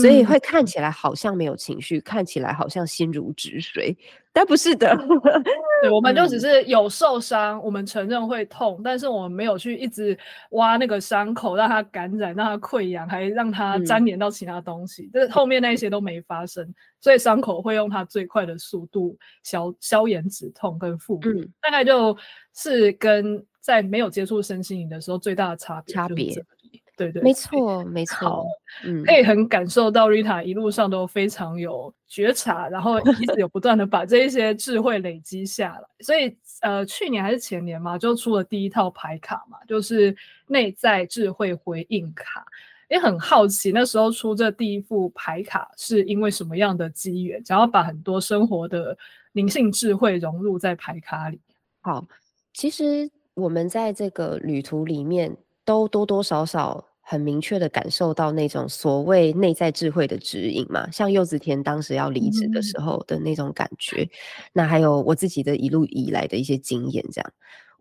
[0.00, 3.94] 所以会看起来好像没有情绪，嗯、看起来好像心如止水，
[4.34, 4.94] 但不是的。
[5.80, 10.18] 对，我们就只是有受伤，嗯、我们承认会痛，但是我们没有去一直
[10.50, 15.08] 挖那个伤口，让它感染，让它溃疡，还让它粘连到其他东西。
[15.12, 16.68] 这、嗯、后面那些都没发生，
[17.00, 21.36] 所以伤口会用它最快的速度消消炎止痛跟复原。
[21.36, 22.16] 嗯、大概就
[22.54, 25.94] 是跟在没有接触身心灵的时候最大的差别。
[25.94, 26.44] 差别。
[26.96, 28.46] 对对，没错没错，好
[28.84, 36.04] 嗯，可以很感受到 Rita 一路上都非常有觉察，然后一直有不断的把这一些智慧累积下来。
[36.04, 40.16] 所以呃，去年还是前年嘛，就出了第一套牌卡嘛，就是
[40.46, 42.46] 内在智慧回应卡。
[42.88, 48.96] 也很好奇那时候出这第一副牌卡是因为什么样的机缘，想要把很多生活的
[49.32, 51.40] 灵性智慧融入在牌卡里。
[51.80, 52.06] 好，
[52.52, 55.36] 其实我们在这个旅途里面。
[55.64, 64.10] 都多多少少很明确的感受到那种所谓内在智慧的指引嘛，像柚子田当时要离职的时候的那种感觉，嗯、
[64.54, 67.32] 那还有我自己的一路以来的一些经验，这样。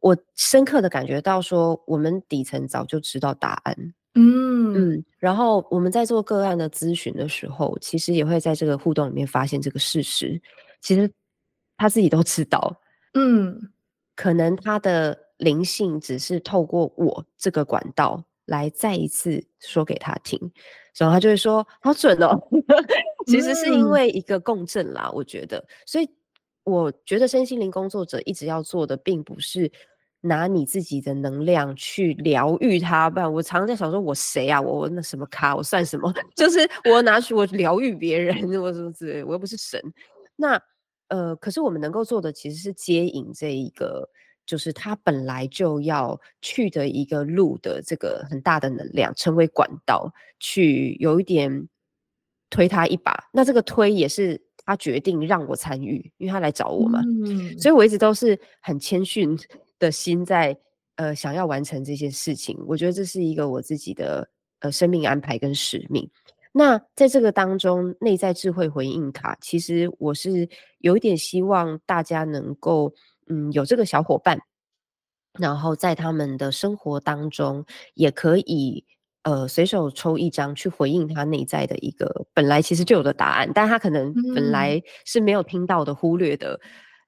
[0.02, 3.76] 我深刻的感觉到说，我们底层早就知道答案，
[4.16, 4.74] 嗯。
[4.76, 10.42] 嗯，然后我们在做个案的咨询的时候，其实也会在这个互动里面发现这个事实，
[10.82, 11.10] 其实
[11.78, 12.76] 他自己都知道，
[13.14, 13.72] 嗯，
[14.16, 15.18] 可能他的。
[15.38, 20.40] 灵性只是透过我这个管道来再一次说给他听，
[20.98, 22.38] 然后他就会说好准哦。
[23.28, 25.66] 其实是因为一个共振啦，我觉得。
[25.86, 26.10] 所以
[26.64, 29.72] 我觉得身心灵工作者一直要做的，并不是
[30.20, 33.10] 拿你自己的能量去疗愈他。
[33.10, 34.62] 不然我常常在想说，我谁啊？
[34.62, 35.56] 我那什么咖？
[35.56, 36.14] 我算什么？
[36.36, 39.82] 就是我拿去我疗愈别人，我什么之类，我又不是神。
[40.36, 40.62] 那
[41.08, 44.08] 呃，可是我们能够做的其实是接引这一个。
[44.46, 51.68] 就是他本来就要去的一个路的这个很大的能量，成为管道去有一点
[52.50, 53.30] 推他一把。
[53.32, 57.02] 那这个推也是他决定让我参与，因为他来找我嘛。
[57.26, 59.38] 嗯，所以我一直都是很谦逊
[59.80, 60.58] 的心在
[60.98, 62.58] 呃想要完成这些事情。
[62.68, 64.30] 我觉得这是一个我自己的
[64.60, 66.10] 呃生命安排跟使命。
[66.52, 70.48] 那在这个当中，内在智慧回应卡，其实我是
[70.80, 72.94] 有一点希望大家能够。
[73.28, 74.40] 嗯，有这个小伙伴，
[75.40, 78.86] 然后在他们的生活当中，也可以
[79.24, 86.60] 呃随手抽一张去回应他内在的一个本来其实就有的答案，但他可能本来是没有听到的、忽略的。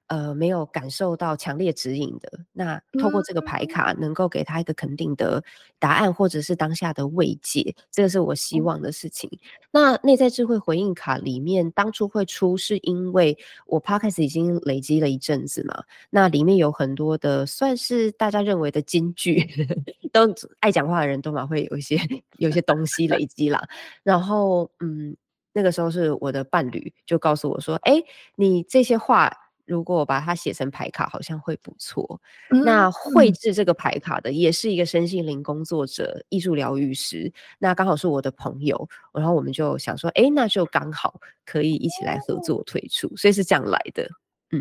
[0.08, 5.42] 呃，没有感受到强烈指引的，那透过这个牌卡，能够给他一个肯定的
[5.80, 9.28] 答案，或者是当下的慰藉，这个是我希望的事情。
[9.72, 13.36] 那内在智慧回应卡里面，当初会出，是因为
[13.66, 19.44] 我 Podcast 已经累积了一阵子嘛，那里面有很多的算是大家认为的金句，
[20.12, 21.98] 都爱讲话的人都嘛会有一些
[22.38, 23.60] 有一些东西累积啦。
[24.04, 25.16] 然后，嗯，
[25.52, 28.00] 那个时候是我的伴侣就告诉我说，哎，
[28.36, 29.36] 你这些话。
[29.66, 32.20] 如果把它写成牌卡，好像会不错。
[32.50, 44.08] 嗯、那绘制这个牌卡的也是一个身心灵工作者、艺术疗愈师，那刚好是我的朋友，然后我们就想说，哎，那就刚好可以一起来合作推出，所以是这样来的。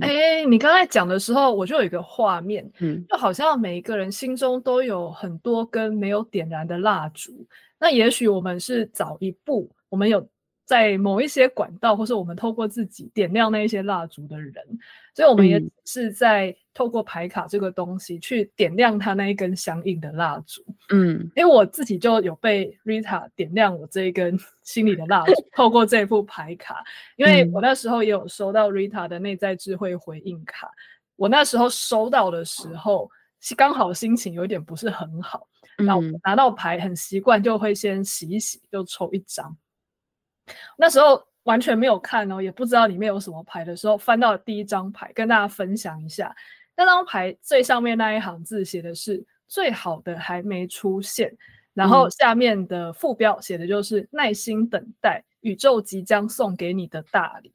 [0.02, 7.32] 哎、嗯，你刚才讲的时候，我就有一个画面，嗯，就好像每一个人心中都有很多根没有点燃的蜡烛，
[7.80, 10.28] 那也许我们是早一步，我们有。
[10.66, 14.54] 在某一些管道，或是我们透过自己点亮那一些蜡烛的人，
[15.14, 20.66] 所以我们也是在透过牌卡这个东西去点亮他那一根相应的蜡烛。
[20.90, 26.84] 嗯，因为我自己就有被 Rita 点亮我这一根 心里的蜡烛，透过这副牌卡，
[27.16, 30.72] 因为我那时候也有收到 Rita 的内在智慧回应卡，
[31.16, 33.08] 我那时候收到的时候，
[33.40, 35.48] 是刚好心情有一点不是很好，
[35.78, 39.56] 那我拿到牌很习惯就会先洗一洗，就抽一张。
[40.78, 46.36] 那时候完全没有看哦，也不知道里面有什么牌的时候，翻到第一张牌，跟大家分享一下。
[46.76, 51.34] 那张牌最上面那一行字写的是“最好的还没出现”，
[51.74, 57.54] 然后下面的副标写的就是“耐心等待，宇宙即将送给你的大礼”。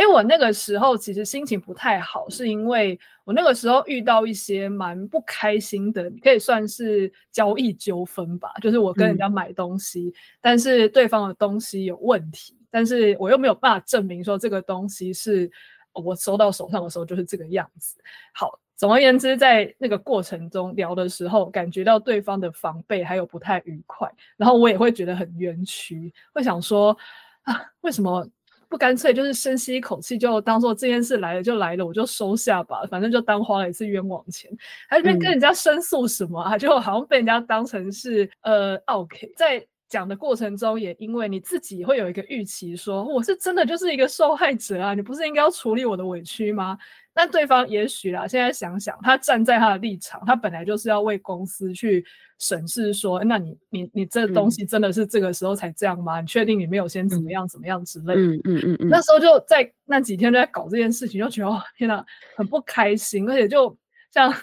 [0.00, 8.50] 哎，我那个时候其实心情不太好，是因为我那个时候遇到一些蛮不开心的，可以算是交易纠纷吧。
[8.62, 15.50] 就是我跟人家买东西，嗯、但是对方的东西有问题，但是我又没有办法证明说这个东西是
[15.92, 17.98] 我收到手上的时候就是这个样子。
[18.32, 26.96] 好，总而言之，在那个过程中聊的时候，感觉到对方的防备还有不太愉快，然后我也会觉得很冤屈，会想说
[27.42, 28.26] 啊，为什么？
[28.70, 34.48] 不干脆就是深吸一口气，就当做这件事来了就来了，我就收下吧，反正就当花了一次冤枉钱，
[34.88, 36.56] 还是跟人家申诉什么啊？
[36.56, 46.78] 就好像被人家当成是呃 OK，在讲的过程中，也因为你自己会有一个预期说，说我是真的就是一个受害者啊，你不是应该要处理我的委屈吗？
[47.20, 52.02] 但对方也许啦，现在想想，他站在他的立场，他本来就是要为公司去
[52.38, 56.18] 审视说，那你你你这东西真的是这个时候才这样吗？
[56.18, 58.20] 嗯、你确定你没有先怎么样怎么样之类的？
[58.22, 62.02] 嗯嗯嗯，嗯那时候就在那几天就在搞这件事情，就觉得哦天哪，
[62.36, 63.76] 很不开心，而且就
[64.10, 64.34] 像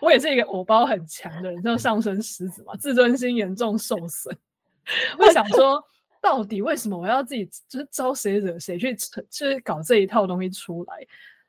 [0.00, 4.34] 我也是一个偶包很强的人，就上升狮子嘛，自尊心严重受损。
[5.18, 5.84] 我想说，
[6.22, 8.96] 到底为什么我要自己就是招谁惹谁去
[9.30, 11.06] 去搞这一套东西出来？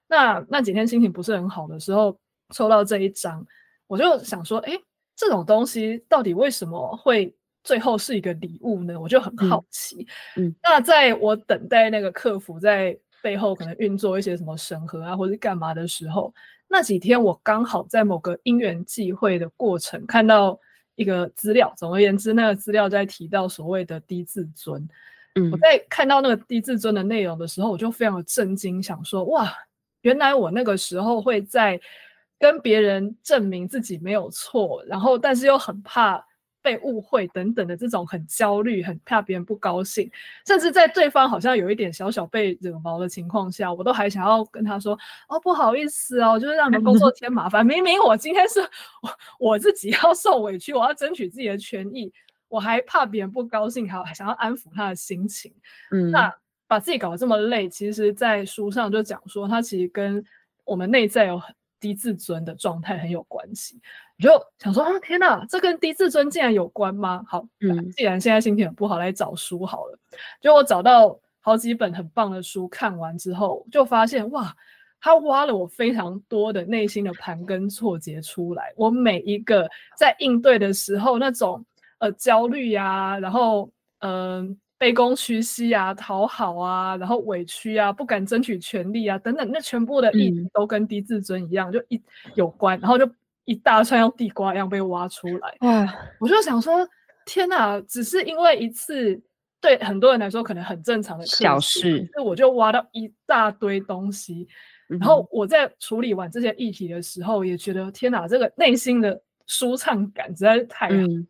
[0.10, 2.18] 那那几天心情不是很好的时候，
[2.54, 3.46] 抽到这一张，
[3.86, 4.74] 我就想说，哎，
[5.16, 7.32] 这种东西到底为什么会
[7.64, 9.00] 最后是一个礼物呢？
[9.00, 10.08] 我就很好奇。
[10.36, 16.34] 嗯，嗯，那在我等待那个客服在背后可能运作一些什么审核啊，或者干嘛的时候，
[16.68, 20.60] 那几天我刚好在某个因缘际会的过程看到
[20.96, 21.72] 一个资料。
[21.78, 24.90] 总而言之，那个资料在提到所谓的低自尊。
[25.36, 29.54] 嗯，我在看到那个低自尊的内容的时候，我就非常的震惊，想说，哇！
[30.02, 31.80] 原来我那个时候会在
[32.38, 36.24] 跟别人证明自己没有错，然后但是又很怕
[36.62, 40.10] 被误会等等的这种很焦虑，很怕别人不高兴，
[40.46, 44.98] 甚至在对方好像有一点小小被惹毛的情况下，我都还想要跟他说
[45.28, 47.66] ：“哦，不好意思哦，就是让你们工作添麻烦。
[47.66, 48.60] 明明我今天是
[49.02, 49.10] 我
[49.52, 52.12] 我自己要受委屈，我要争取自己的权益，
[52.48, 55.54] 我还怕别人不高兴，还想要安抚他的心情。”
[55.92, 56.34] 嗯，那。
[56.70, 60.24] 把自己搞得这么累，其实，在书上就讲说，它其实跟
[60.64, 63.82] 我们内在有很低自尊的状态很有关系。
[64.16, 67.24] 你就想说啊，天哪，这跟低自尊竟然有关吗？
[67.28, 69.98] 好，嗯，既然现在心情很不好，来找书好了。
[70.40, 74.56] 就我找到好几本很棒的书，看完之后就发现，哇，
[75.02, 78.72] 他挖了我非常多的内心的盘根错节出来。
[78.76, 79.68] 我每一个
[79.98, 81.66] 在应对的时候，那种
[81.98, 84.48] 呃焦虑呀、啊，然后嗯。
[84.48, 92.02] 呃卑躬屈膝啊，讨好啊，然后委屈啊，不敢争取权利啊，等等，那全部的议题都跟低自尊一样，嗯、就一
[92.36, 93.08] 有关，然后就
[93.44, 95.58] 一大串像地瓜一样被挖出来。
[95.60, 95.94] 哇！
[96.20, 96.88] 我就想说，
[97.26, 99.22] 天哪，只是因为一次
[99.60, 104.48] 对很多人来说可能很正常的小事，那我就挖到一大堆东西。
[104.90, 111.02] 嗯、然后我在处理完这些议题的时候，也觉得天哪，这个内心的舒畅感实在是太好了。
[111.02, 111.28] 嗯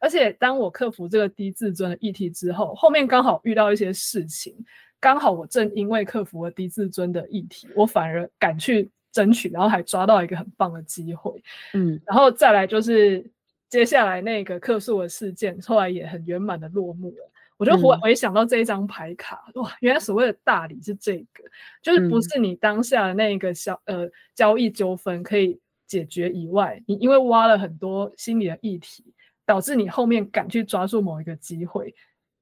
[0.00, 4.54] 而且当我克服这个低自尊的议题之后，后面刚好遇到一些事情，
[5.00, 11.42] 刚好我正因为克服了低自尊的议题，我反而敢去争取，然后还抓到一个很棒的机会。
[11.74, 13.24] 嗯，然后再来就是
[13.68, 17.32] 接下来那个客诉的事件，后来也很圆满的落幕了。
[17.58, 21.42] 我就回回想到这一张牌卡，嗯、哇，原来所谓的大理是这个，
[21.82, 29.04] 就是不是你当下的那个小呃交易纠纷可以解决以外，你因为挖了很多心理的议题。
[29.46, 31.94] 导致你后面敢去抓住某一个机会，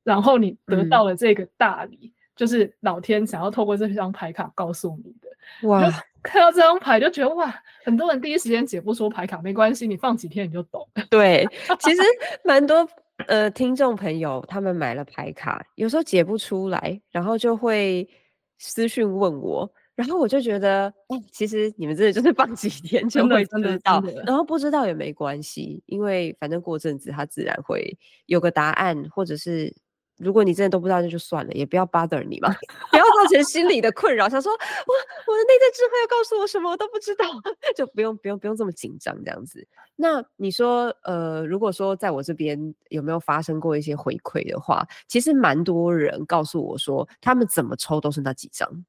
[0.02, 5.68] 然后你得到了这个大礼，嗯、就是老天想要透过这张牌卡告诉你的。
[5.68, 5.90] 哇！
[6.22, 10.88] 看到这张牌就觉得哇，很多人第一时间解不出牌卡，没关系，你放几天你就懂。
[11.11, 11.46] 对，
[11.80, 12.02] 其实
[12.42, 12.88] 蛮多
[13.26, 18.09] 呃听众朋友他们买了牌卡，有时候解不出来，然后就会
[18.59, 19.70] 私讯问我。
[19.97, 29.72] 然后我就觉得，哎，其实你们真的就是放几 天就会知道，然后不知道也没关系，因为反正过阵子他自然会有个答案，或者是
[30.18, 32.49] 如果你真的都不知道，那就算了，也不要 bother 你嘛，
[32.90, 34.28] 不要造成心理的困扰。
[34.28, 37.24] 想说，我，我的内在智慧要告诉我什么，我都不知道，
[37.76, 39.66] 就不用不用不用这么紧张这样子。
[39.97, 48.84] 那你说，呃，如果说在我这边有没有发生过一些回馈的话，其实蛮多人告诉我说，他们怎么抽都是那几张。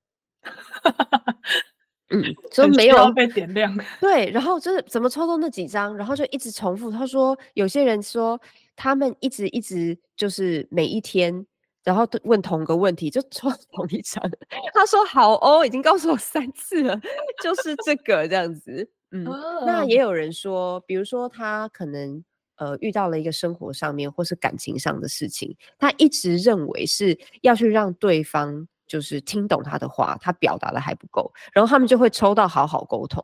[2.12, 3.76] 嗯，所以没有被点亮。
[4.00, 6.92] 对，然后就是怎么抽中那几张，然后就一直重复。
[6.92, 8.40] 他说有些人说
[8.76, 11.46] 他们一直一直就是每一天，
[11.84, 14.24] 然后问同个问题就抽同一张。
[14.74, 16.96] 他说好哦，已经告诉我三次了，
[17.42, 18.88] 就是这个这样子。
[19.10, 22.24] 嗯，哦、那也有人说，比如说他可能
[22.58, 28.68] 呃遇到了一个生活上面或是感情上的事情，他一直认为是要去让对方。
[28.88, 33.24] 就是听懂他的话，他表达的还不够，然后他们就会抽到好好沟通。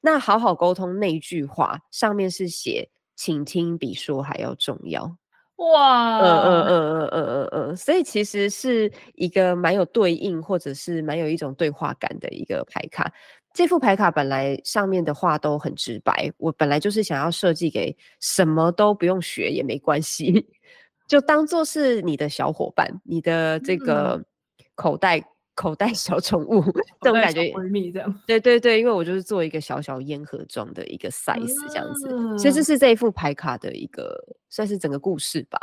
[0.00, 5.16] 那好好沟通那一句话上面是写，倾听比说还要重要。
[5.56, 13.12] 哇，嗯嗯嗯嗯嗯嗯嗯，所以其实是一个蛮有对应，或者是蛮有一种对话感的一个牌卡。
[13.54, 20.48] 这副牌卡本来上面的话都很直白，我本来就是想要设计给什么都不用学也没关系，
[21.06, 24.24] 就当做是你的小伙伴，你的这个
[24.74, 26.62] 口袋、嗯、口袋小宠物
[27.00, 28.20] 这种感觉，闺蜜这样。
[28.26, 34.18] 对对对，因为我就是做一个小小烟盒装的一个 size 这样子，嗯、所以这是这一副牌卡的一个
[34.48, 35.58] 算是整个故事吧。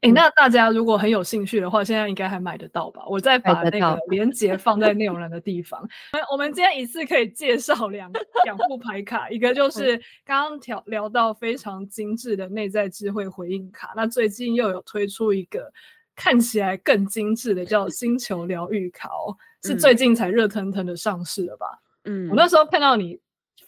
[0.00, 3.04] 哎、欸，那大家如果很有兴趣的话，现在应该还买得到吧？
[3.06, 5.80] 我再把那个链接放在内容栏的地方。
[6.32, 8.10] 我们今天一次可以介绍两
[8.44, 15.72] 两副牌卡，一个就 是刚刚聊聊到非常精致的内在智慧回应卡，那最近又有推出一个
[16.22, 21.66] 看起来更精致的叫星球疗愈卡哦，是最近才热腾腾的上市了吧？
[22.04, 23.18] 嗯，我那时候看到你。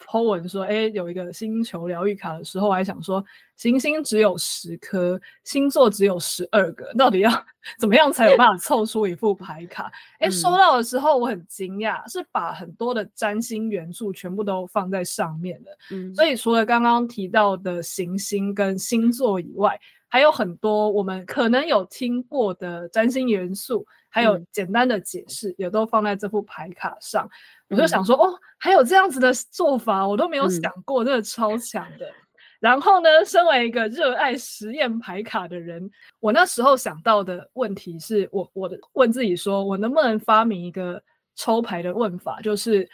[0.07, 3.25] po 文说，哎、欸，有一个星球疗愈卡的时候，我还想说，
[3.57, 7.31] 行星只有十颗，星座只有十二个，到底要
[7.79, 9.91] 怎么样才有办法凑出一副牌卡？
[10.21, 15.71] 哎、欸，收到的时候我很惊讶，是把很多的占星元素全部都放在上面的。
[15.91, 19.81] 嗯，所以除了刚刚提到的行星跟星座以外，
[20.15, 27.29] 还有很多我们可能有听过的占星元素，还有简单的解释，也都放在这副牌卡上。
[27.69, 32.07] 我就想说，哦，还有这样子的做法，我都没有想过，真的超强的。
[32.07, 32.15] 嗯、
[32.61, 35.91] 然后呢，身为一个热爱实验牌卡的人，
[36.21, 41.03] 我那时候想到的问题是我，我的问自己说，我能不能发明一个
[41.35, 42.89] 抽牌的问法，就是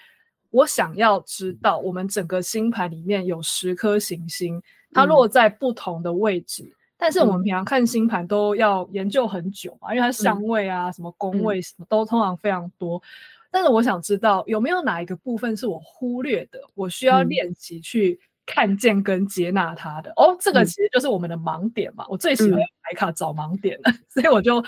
[0.48, 4.58] 我想要知道，我们整个星盘里面有十颗行星，
[4.94, 13.02] 它落在不同的位置，嗯、但是我们平常看星盘都要研究很久嘛，因为它相位啊，嗯、什么宫位什么都通常非常多。
[13.50, 20.10] 但是我想知道有没有哪一个部分是我忽略的，我需要练习去看见跟接纳它的。
[20.10, 22.04] 嗯、哦，这个其实就是我们的盲点嘛。
[22.04, 24.62] 嗯、我最喜欢牌卡找盲点了，嗯、 所以我就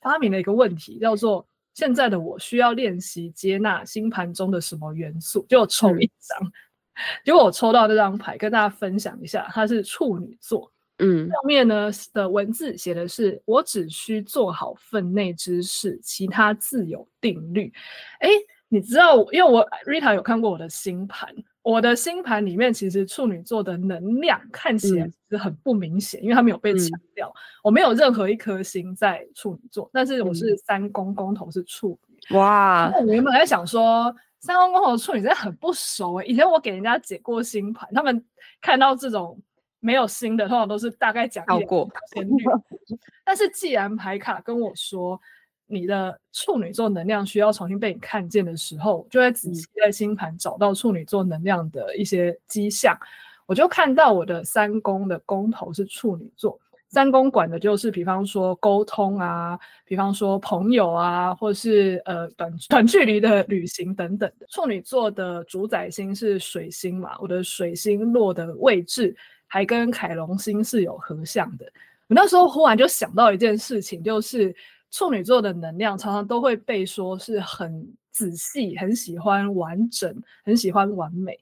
[0.00, 5.46] 发明了一个问题，叫做现在的我需要练习接纳星盘中的什么元素？
[5.48, 6.52] 就抽一张，嗯、
[7.24, 10.70] 结果我抽到这张牌，跟大家分享一下，它是处女座。
[10.98, 17.70] 嗯，上面呢的文字写的是：我只需做好分内之事，其他自有定律。
[18.20, 18.30] 哎，
[18.68, 21.28] 你知道，因为我 Rita 有看过我的星盘，
[21.60, 27.28] 我的星盘里面其实处女座的能量看起来是很不明显，嗯、因为它没有被强调。
[27.28, 32.36] 嗯、我没有任何一颗星在处女座，但是我是三宫宫头是处女。
[32.36, 32.90] 哇！
[32.98, 36.26] 我原本在想说，三宫宫头处女真的很不熟诶。
[36.26, 38.24] 以前我给人家解过星盘，他们
[38.62, 39.38] 看到这种。
[39.80, 41.68] 没有新的，通常都是大概讲一点
[42.14, 42.42] 旋律。
[42.44, 42.62] 过
[43.24, 45.20] 但是既然牌卡跟我说
[45.66, 52.94] 你的处女座能量需要重新被你看见的时候，就会仔细在星盘找到处女座能量的一些迹象。
[52.94, 53.06] 嗯、
[53.46, 56.58] 我就看到我的三宫的宫头是处女座，
[56.88, 64.46] 三宫管的就是比方说沟通啊，比方说朋友啊，或是呃短短距离的旅行等等的。
[64.48, 69.14] 处女座的主宰星是水星嘛，我的水星落的位置。
[69.46, 71.64] 还跟凯龙星是有合相的。
[72.08, 74.54] 我那时候忽然就想到一件事情，就是
[74.90, 81.38] 处女座的能量常常都会被说是很仔细、很喜欢完整、很喜欢完美。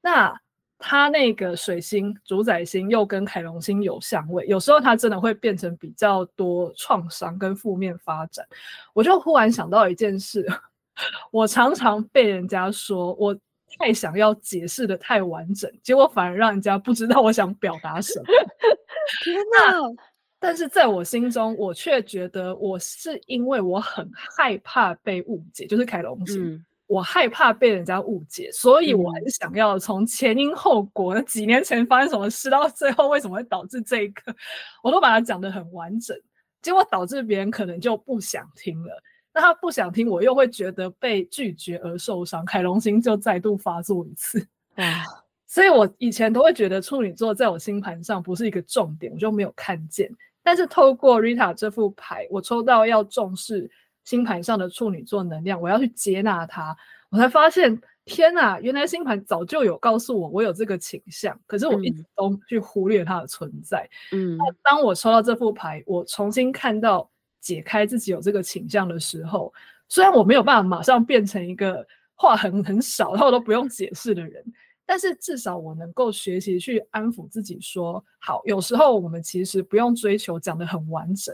[0.00, 0.34] 那
[0.78, 8.46] 他那个水星主宰星又跟凯龙星有相位，有时候他真的会变成比较多创伤跟负面发展。
[8.92, 10.46] 我就忽然想到一件事，
[11.30, 13.36] 我常常被人家说我。
[13.78, 18.24] 太想要解释的太完整，结果反而让人家不知道我想表达什么。
[19.24, 20.02] 天哪！
[20.38, 34.34] 但是在我心中，我却觉得我是因为我很害怕被误解，就是凯龙星，嗯、我害怕被人家误解，所以我很想要从前因后果，那几年前发生什么事，到最后为什么会导致这个，
[34.82, 36.14] 我都把它讲得很完整，
[36.60, 39.02] 结果导致别人可能就不想听了。
[39.36, 44.40] 那他不想听，我又会觉得被拒绝而受伤，凯龙星就再度发作一次。
[44.76, 45.04] 啊，
[45.46, 50.10] 所以我以前都会觉得处女座在我星盘上不是一个重点，我就没有看见。
[50.42, 53.70] 但是透过 Rita 这副牌，我抽到要重视
[54.04, 56.74] 星盘上的处女座能量，我要去接纳它，
[57.10, 63.86] 我才发现，天哪，原来星盘早就有告诉我我有这个倾向，可是我一直都去忽略它的存在。
[64.12, 67.10] 嗯，那当我抽到这副牌，我重新看到。
[67.46, 69.54] 解开自己有这个倾向的时候，
[69.88, 71.86] 虽然我没有办法马上变成一个
[72.16, 74.42] 话很很少，然后都不用解释的人，
[74.84, 81.32] 但是至少我能够学习去安抚自己说，说好，有时候我们其实不用追求讲得很完整，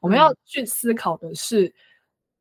[0.00, 1.72] 我们要去思考的是，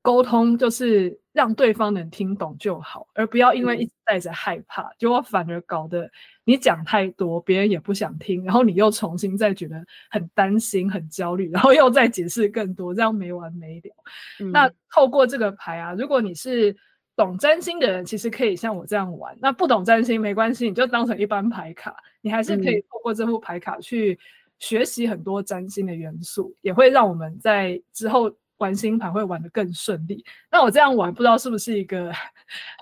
[0.03, 6.11] 沟通就是让对方能听懂就好，而不要因为一直带着害怕，结果反而搞得
[6.43, 9.81] 你讲太多，别人也不想听，然后你又重新再觉得
[10.11, 13.95] 很担心、很焦虑，然后又再解释更多，这样没完没了。
[14.41, 16.75] 嗯、那透过这个牌啊，如果你是
[17.15, 24.19] 懂占星的人，其实可以像我这样玩；那不懂占星没关系，你就当成一般牌卡，你还是可以透过这副牌卡去
[24.59, 28.29] 学习很多占星的元素，也会让我们在之后。
[28.63, 30.23] 玩星盘会玩得更顺利。
[30.49, 32.09] 那我这样玩，不知道是不是一个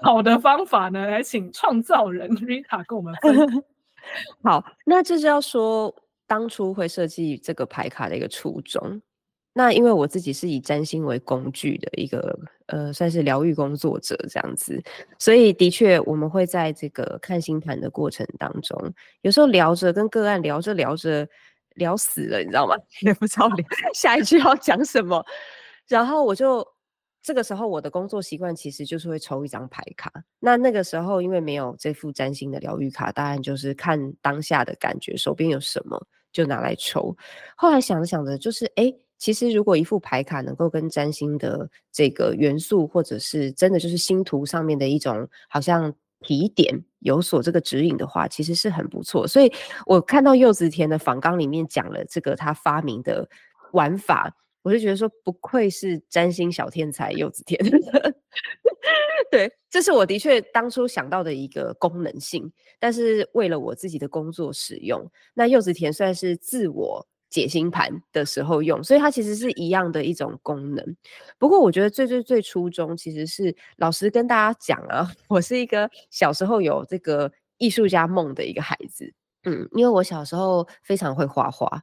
[0.03, 1.07] 好的方法呢？
[1.07, 3.63] 来请创造人 Rita 跟我们分享。
[4.43, 5.93] 好，那这是要说
[6.27, 9.01] 当初会设计这个牌卡的一个初衷。
[9.53, 14.81] 那因为我自己是以占星为工具的一个呃，算是疗愈工作者这样子，
[15.19, 21.27] 所以的确我们会在这个看星盘的过程当中，有时候聊着跟个案聊着聊着
[21.75, 22.75] 聊死了，你知道吗？
[23.03, 23.49] 也不知道
[23.93, 25.25] 下一句要讲什么。
[25.91, 26.65] 然后我就
[27.21, 30.09] 这个时候，我的工作习惯其实就是会抽一张牌卡。
[30.39, 37.15] 那那个时候，因为没有这副占星的疗愈卡，当然就是看当下的感觉，手边有什么就拿来抽。
[37.57, 49.27] 后来想着想着，就是哎，其实如果一副牌卡能够跟占星的这个元素，或者是真的就是星图上面的一种好像提点有所这个指引的话，其实是很不错。
[49.27, 49.51] 所以
[49.85, 53.29] 我看到柚子田的访纲里面讲了这个他发明的
[53.73, 54.33] 玩法。
[54.63, 57.59] 我就觉得说，不愧是占星小天才柚子田，
[59.31, 70.95] 对，这是我的确当初想到的一个功能性，但是为了我自己的工作使用，那柚子田算是自我解星盘的时候用，所以它其实是一样的一种功能。
[71.39, 79.11] 不过我觉得最最最初衷其实是老实跟大家讲啊， 我是一个小时候有这个艺术家梦的一个孩子，
[79.45, 81.81] 嗯，因为我小时候非常会画画。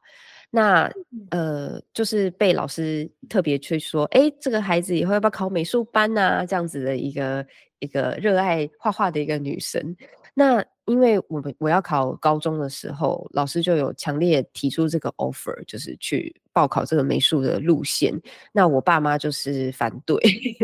[0.50, 0.90] 那
[1.30, 6.44] 呃，就是被老师特别去说，哎，这个孩子以后要不要考美术班啊？
[6.46, 7.46] 这样子的一个
[7.80, 9.94] 一个热爱画画的一个女生。
[10.32, 18.18] 那因为我们我要考高中的时候，老师就有强烈提出这个 offer，就是去报考这个美术的路线。
[18.52, 20.16] 那我爸妈就是反对，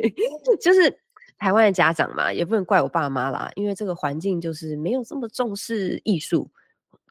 [0.62, 0.96] 就是
[1.36, 6.48] 台湾的家长嘛，也不能怪我爸妈啦，因为这个环境就是没有这么重视艺术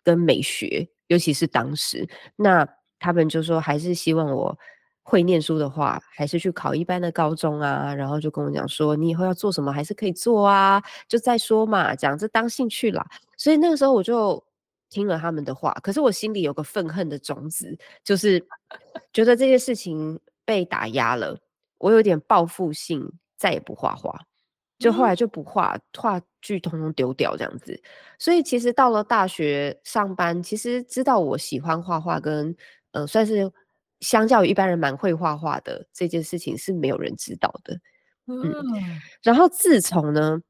[0.03, 0.87] 跟美学。
[1.07, 4.57] 尤其是当时，那他们就说还是希望我
[5.03, 7.93] 会念书的话，还是去考一般的高中啊。
[7.93, 13.05] 然后就跟我讲说，你以后要做什么还是可以做啊，就再说嘛，讲这当兴趣啦。
[13.37, 14.41] 所以那个时候我就
[14.89, 18.39] 听了他们的话，可是我心里有个愤恨的种子，就是
[19.11, 21.37] 觉得这件事情被打压了，
[21.77, 24.19] 我有点报复性，再也不画画。
[24.83, 27.81] 就后来就不画，画剧通通丢掉这样子，
[28.19, 32.53] 所以其实到了大学上班，其实知道我喜欢画画，跟
[32.91, 33.49] 呃算是
[34.01, 37.79] 相较于一般人蛮会画画的这件事情是没有人知道的。
[38.27, 38.53] 嗯，
[39.21, 40.41] 然后自从呢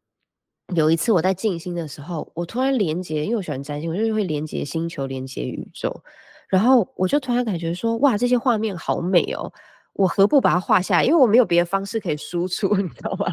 [0.75, 6.03] 有一次我在静心的时候，我突然连接，因为我喜欢占星，我就会连接星球，连接宇宙，
[6.49, 9.51] 然后我就突然感觉说，哇，这些画面好美哦，
[9.93, 11.03] 我何不把它画下来？
[11.03, 13.27] 因为我没有别的方式可以输出， 你知道吗？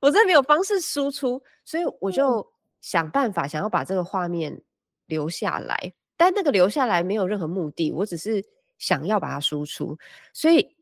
[0.00, 2.46] 我真的没有方式输出，所以我就
[2.80, 4.60] 想办法想要把这个画面
[5.06, 8.44] 留下来，但那个留下来没有任何目的，我只是
[8.78, 9.96] 想要把它输出。
[10.32, 10.76] 所以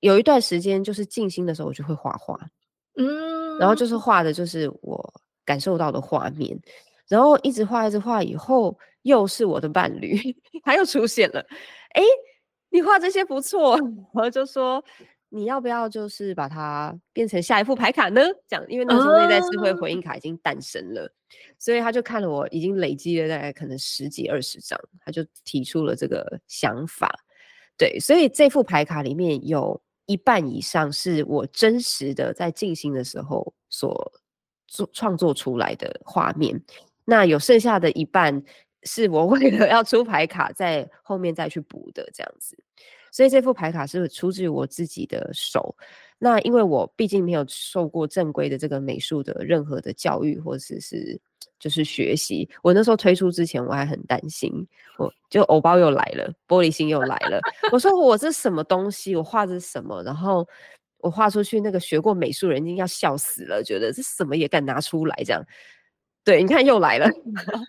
[0.00, 2.38] 有一段时间就是静心的时候，我就会画画，
[2.96, 3.96] 嗯，然后就是。
[3.96, 5.14] 画的就是我
[5.44, 6.58] 感受到的画面，
[7.06, 10.18] 然后一直画一直画，以后又是我的伴侣，
[10.64, 11.40] 他又出现了，
[11.90, 12.02] 哎，
[12.70, 14.82] 你画这些不错，然后就说。
[15.34, 18.20] 你要不要就是把它变成下一副牌卡呢？
[18.46, 21.10] 这样，因为那时候内在智慧回应卡已经诞生了，哦、
[21.58, 27.10] 所以他就看了我已经累积了大概可能十几二十张，他就提出了这个想法。
[27.78, 34.12] 对，所以这副牌卡里面有一半以上是我真实的在静心的时候所
[34.68, 36.62] 做创作出来的画面，
[37.06, 38.42] 那有剩下的一半
[38.82, 42.54] 是我为了要出牌卡在后面再去补的这样子。
[43.12, 45.76] 所以这副牌卡是出自于我自己的手。
[46.18, 51.20] 那因为我毕竟没有受过正规的这个美术的任何的教育或者是
[51.58, 54.50] 就是学习，我那时候推出之前我还很担心，
[54.98, 57.40] 我就偶包又来了，玻璃心又来了。
[57.70, 59.14] 我说我这什么东西？
[59.14, 60.02] 我画的是什么？
[60.04, 60.46] 然后
[60.98, 65.44] 我画出去，那个学过美术人已经要笑死了，觉得这什么也敢拿出来这样。
[66.24, 67.10] 对，你看又来了。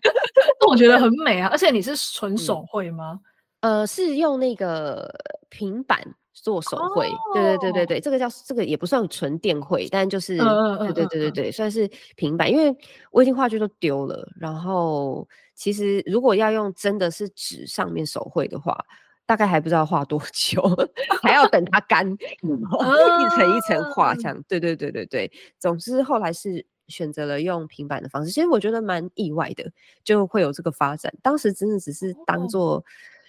[0.69, 3.19] 我觉得很美啊，而且你是纯手绘吗？
[3.19, 3.32] 嗯
[3.63, 5.09] 呃，是用那个
[5.47, 7.61] 平板做手绘，对、oh.
[7.61, 10.93] 对对对对，这个叫这个也不算纯电绘，但就是，uh, uh, uh, uh.
[10.93, 12.75] 对对对对对，算是平板，因为
[13.09, 14.27] 我已经画具都丢了。
[14.37, 18.77] 然后其实如果要用真的是纸上面手绘的话，
[19.25, 20.61] 大概还不知道画多久，
[21.23, 24.43] 还要等它干， 一层一层画，这样。
[24.49, 25.31] 对对对对对。
[25.57, 29.71] 总之后来是选择了用平板的方式，其实我觉得蛮意外的，
[30.03, 31.13] 就会有这个发展。
[31.21, 32.83] 当时真的只是当做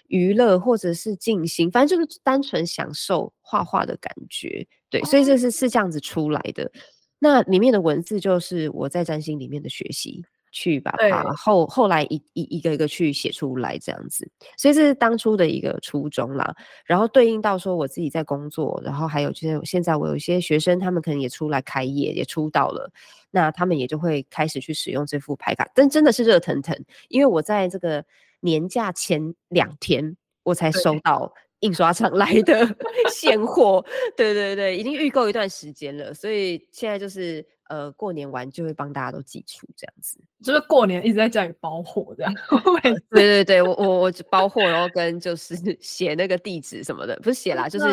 [0.07, 4.67] 娱乐或者是静心，反正就是单纯享受画画的感觉。
[4.89, 6.71] 对，所以这是是这样子出来的。
[7.19, 10.23] 那里面的文字就是我在占星里面的学习。
[10.57, 14.25] 去把它后后来一一一个一个去写出来这样子，
[14.55, 16.55] 所以这是当初的一个初衷啦。
[16.85, 22.89] 然后对应到说我自己在工作，然后还有就是现在我有一些学生，他们可能也出来开业，也出道了，
[23.31, 25.69] 那他们也就会开始去使用这副牌卡。
[25.75, 26.73] 但真的是热腾腾，
[27.09, 28.05] 因为我在这个
[28.45, 32.65] 年假前两天我才收到印刷厂来的
[33.11, 33.83] 现货，
[34.15, 37.45] 对对对，已经预购一段时间了，所以现在就是。
[37.67, 42.31] 呃，过年完就会帮大家都寄出这样子，就是过年一直在家里包货这样。
[43.09, 47.85] 对对对，我我我包货，然后跟就是 写那个地址什么的，不是写啦，就是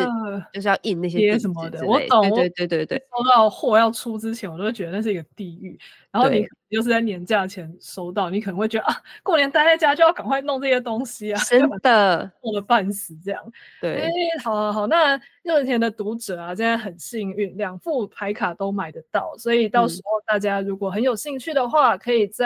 [0.53, 1.85] 就是要印那些贴什么的。
[1.85, 3.03] 我懂，对对对对对。
[3.17, 5.77] 收到货要出之前，我都会觉得那是一个地狱。
[6.11, 13.41] 然后你就是在年假前收到，你可能会觉得啊，过年待在家就要赶快弄这些东西啊，真的，弄了半死这样。
[13.81, 14.11] 对，欸、
[14.43, 22.42] 好好好，那热田的读者啊，现在很幸运，两副牌卡都买得到，所以到时候大家如果很有兴趣的话，嗯、可以在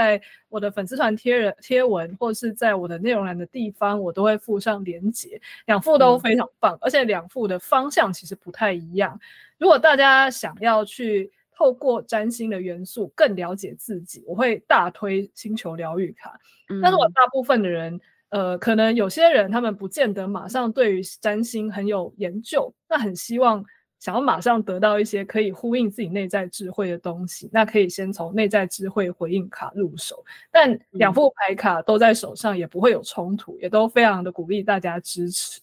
[0.49, 5.41] 我的粉丝团贴人贴文，或是在我的内容栏的地方，我都会附上连结。
[5.65, 9.19] 两副都非常棒，嗯、而且两副的方向其实不太一样。
[9.57, 11.31] 如果大家想要去。
[11.59, 16.39] 透过占星的元素更了解自己，我会大推星球疗愈卡。
[16.69, 23.65] 嗯、但是我大部分的人，呃，可能有些人他们不见得马上对于占星很有研究，那很希望
[23.99, 30.23] 想要马上得到一些可以呼应自己内在智慧的东西，那可以先从内在智慧回应卡入手。
[30.51, 35.59] 但两副牌卡都在手上，也不会有冲突，也都非常的鼓励大家支持。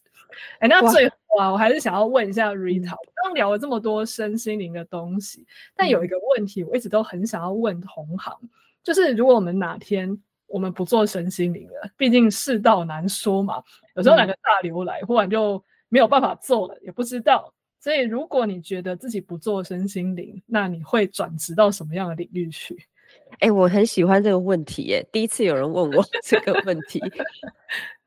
[0.58, 8.36] 哎，那最后啊，我还是想要问一下 Rita，我刚聊了这么多身心灵的东西，但有一个问题，我一直都很想要问同行，
[8.82, 13.62] 就是如果我们哪天我们不做身心灵了，毕竟世道难说嘛，
[13.94, 17.54] 有时候哪个大流来，忽然就没有办法做了，也不知道。
[17.84, 22.74] 所以如果你觉得自己不做身心灵，那你会转职到什么样的领域去？
[23.40, 26.98] 哎，我很喜欢这个问题，耶，第一次有人问我 这个问题，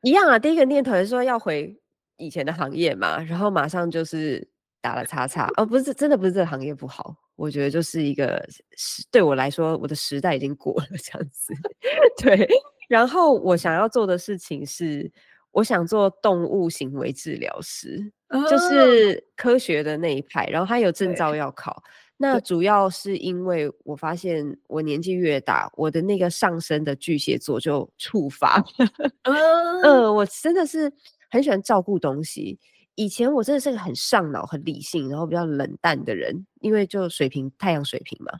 [0.02, 1.78] 一样啊，第一个念头是说要回。
[2.20, 4.44] 以前的行业嘛，然后马上就是
[4.80, 8.44] 打了叉叉，哦，不是，真的不是这个行业不好，我觉得就是一个
[8.76, 11.54] 时，对我来说，我的时代已经过了这样子。
[12.20, 12.48] 对，
[12.88, 15.08] 然后我想要做的事情是，
[15.52, 21.82] 我想做动物行为治疗师，哦、就是科学的那一派，然后他有证照要考。
[22.16, 28.64] 那主要是因为我发现我年纪越大，我的那个上升的巨蟹座就触发。
[29.22, 30.92] 嗯、 呃，我真的是。
[31.30, 32.58] 很喜欢照顾东西。
[32.94, 38.32] 以前我真的是个很上脑、很理性，然后比较冷淡的人，因为就水平、太阳水平嘛。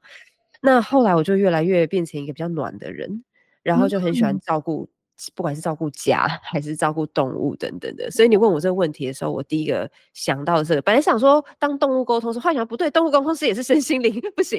[0.63, 3.23] 那后来我就越来越变成一个比较暖的人，
[3.63, 4.89] 然后就很喜欢照顾，嗯、
[5.35, 8.11] 不管是照顾家 还是照顾动物等等的。
[8.11, 14.59] 所以你问我这个问题的时候，我第一个想到的是，本来想说当动物沟通师，后来想不对，动物沟通师也是身心灵， 不行。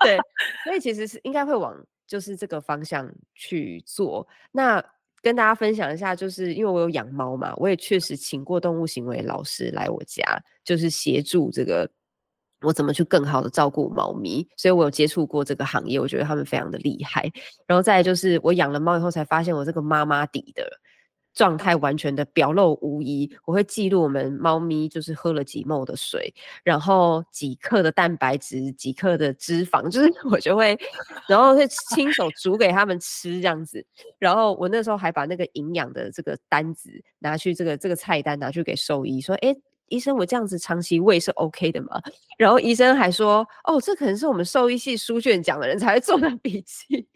[0.00, 0.18] 对，
[0.64, 1.74] 所以其实是应该会往
[2.06, 4.26] 就是这个方向去做。
[4.52, 4.84] 那。
[5.22, 10.22] 跟大家分享一下，就是因为我有养猫嘛，我也确实请过动物行为老师来我家，
[10.62, 11.90] 就是协助这个
[12.64, 17.30] 我怎么去更好的照顾猫咪，所以我有接触过这个行业，我觉得他们非常的厉害。
[17.66, 20.64] 然后再就是我养了猫以后，才发现我这个妈妈底的。
[21.36, 30.78] 状态完全的表露无遗，我会记录我们猫咪就是喝了几 ml 的水，然后几克的蛋白质，几克的脂肪，就是 我就会，
[31.26, 33.84] 然后会亲手煮给他们吃这样子。
[34.20, 36.88] 然后我那时候还把那个营养的这个单子
[37.18, 39.56] 拿去这个这个菜单拿去给兽医说，诶，
[39.88, 42.00] 医生，我这样子长期喂是 OK 的吗？
[42.38, 47.06] 然后医生还说，哦，这可能是我们兽医系书卷讲的人才会做的笔记。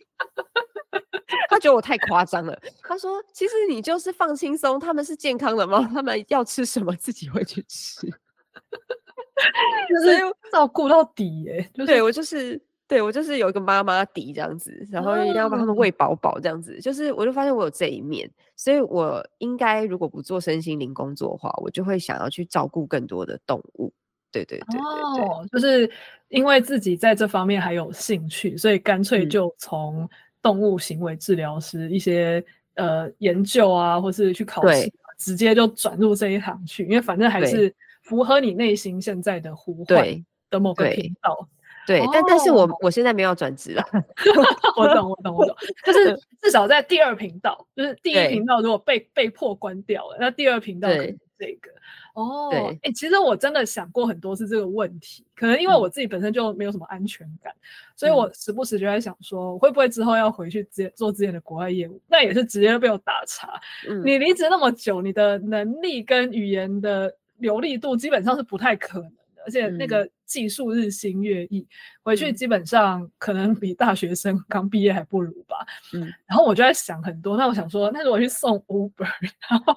[1.49, 2.59] 他觉得我太夸张了。
[2.83, 5.83] 他说：“其实你就是放轻松，他们是健康的猫？
[5.83, 10.19] 他们要吃什么自己会去吃，就是
[10.53, 11.71] 照顾到底耶、欸。
[11.75, 16.81] 就是”对我就是对我就是有一个妈妈底这样子，然后一定要把他们喂饱饱这样子。
[16.81, 23.93] 就是我就发现我有这一面，所以我应该如果不做身心灵工作的话，我就会想要去照顾更多的动物。
[24.33, 25.89] 对对对对对，哦，就是
[26.29, 30.09] 因为自己在这方面还有兴趣，所以干脆就从。
[30.41, 32.43] 动物行为治疗师一些
[32.75, 37.75] 呃研究啊，或是去考试，对直接就转入这一行去，因为反正还是
[38.05, 41.49] 符合你内心现在的呼唤的某个频道。
[41.89, 43.83] 对，但但是我我现在没有转职了。
[44.77, 51.71] 我懂，我懂，我懂，就是至至少在第二频道，就是第一频道如果被被迫关掉了，那第二频道可能这个。
[52.13, 57.65] 哦，哎、欸，其实我真的想过很多次这个问题，可能因为我自己本身就没有什么安全感，嗯、
[57.97, 61.99] 所以我时不时就在想说，会不会之后要回去直接做之前的国外业务？
[62.07, 63.49] 那也是直接被我打岔。
[63.89, 69.13] 嗯、你离职那么久，你的能力跟语言的流利度基本上是不太可能。
[69.49, 71.67] 而且那个技术日新月异，嗯、
[72.03, 75.67] 回去基本上可能比大学生刚毕业还不如吧。
[75.95, 79.09] 嗯，然后我就在想很多，那我想说，那如果去送 Uber，
[79.49, 79.75] 然后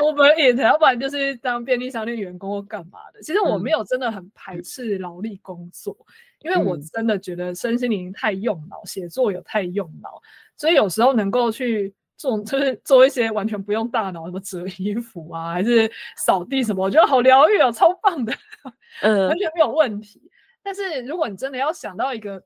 [0.00, 3.20] Uber Eats，要不然就是当便利商店员工或干嘛的。
[3.20, 6.08] 其实我没有真的很排斥劳力工作，嗯、
[6.44, 10.22] 因为我真的觉得身心灵太用脑，写作有太用脑，
[10.56, 11.92] 所以有时候能够去。
[12.16, 18.32] 做 就是做一些完全不用大脑，什么折衣服啊，还是扫地什么，我觉得好疗愈哦，超棒的，
[19.02, 20.20] 嗯，完全没有问题。
[20.62, 22.42] 但是如果你真的要想到一个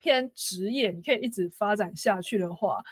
[0.00, 2.82] 偏职业，你可以一直发展下去的话，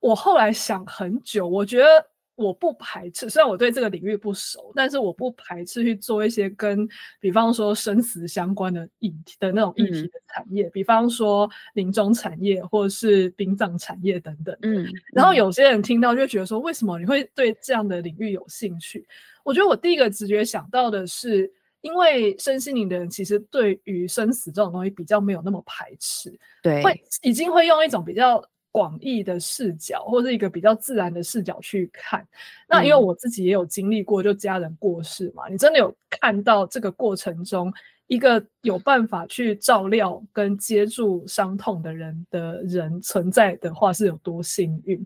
[0.00, 2.10] 我后来想很久，我觉得。
[2.36, 6.86] 我不排斥，虽然我对这个领域不熟，但是我不排斥去做一些跟，
[7.18, 14.56] 比方说生死相关的议题的那种议题的产业，嗯、比方说临终产业或者是殡葬产业等等。
[14.62, 19.08] 嗯，然后有些人听到就觉得说，为什么你会对这样的领域有兴趣？
[19.42, 28.44] 我觉得我第一个直觉想到的是，因为身心灵的人其实对于生死这种东西比较没有那么排斥，对，会已经会用一种比较。
[28.76, 32.22] 广义的视角，或是一个比较自然的视角去看。
[32.68, 37.72] 那因为我自己也有经历过，就家人过世嘛，嗯、你真的有看到这个过程中，
[38.06, 45.02] 一个有办法去照料跟接住伤痛的人的人存在的话，是有多幸运。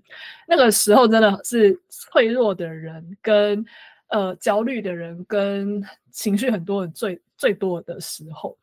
[0.49, 3.65] 那个时候真的是脆弱的人，跟
[4.09, 8.59] 呃焦虑的人，跟情绪很多人最最多的时候。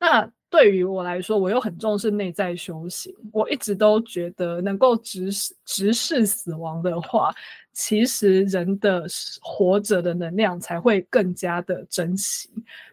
[0.00, 3.14] 那对于我来说，我又很重视内在修行。
[3.32, 7.34] 我一直都觉得，能够直视直视死亡的话，
[7.72, 9.04] 其实人的
[9.42, 12.48] 活着的能量才会更加的珍惜。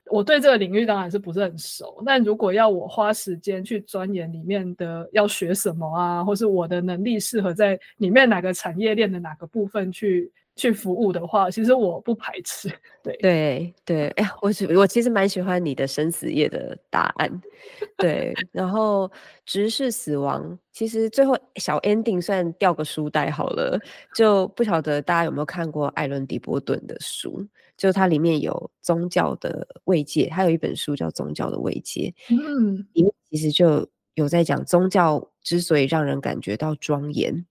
[0.07, 10.31] 我对这个领域当然是不是很熟，但如果要我花时间去钻研里面的要学什么啊，或是我的能力适合在里面哪个产业链的哪个部分去。
[10.55, 12.69] 去服务的话，其实我不排斥。
[13.03, 17.41] 对对对，哎呀，我我其实蛮喜欢你的生死业的答案。
[17.97, 19.11] 对，然后
[19.45, 23.79] 直视死亡，其实最后小 ending 算掉个书袋好了，
[24.15, 27.45] 就不晓得大家有没有看过艾伦迪波顿的书，
[27.77, 37.45] 就它里面有宗教的慰藉，还有一本书叫《宗教的慰藉》，嗯，里面其实就有在讲宗教之所以让人感觉到庄严。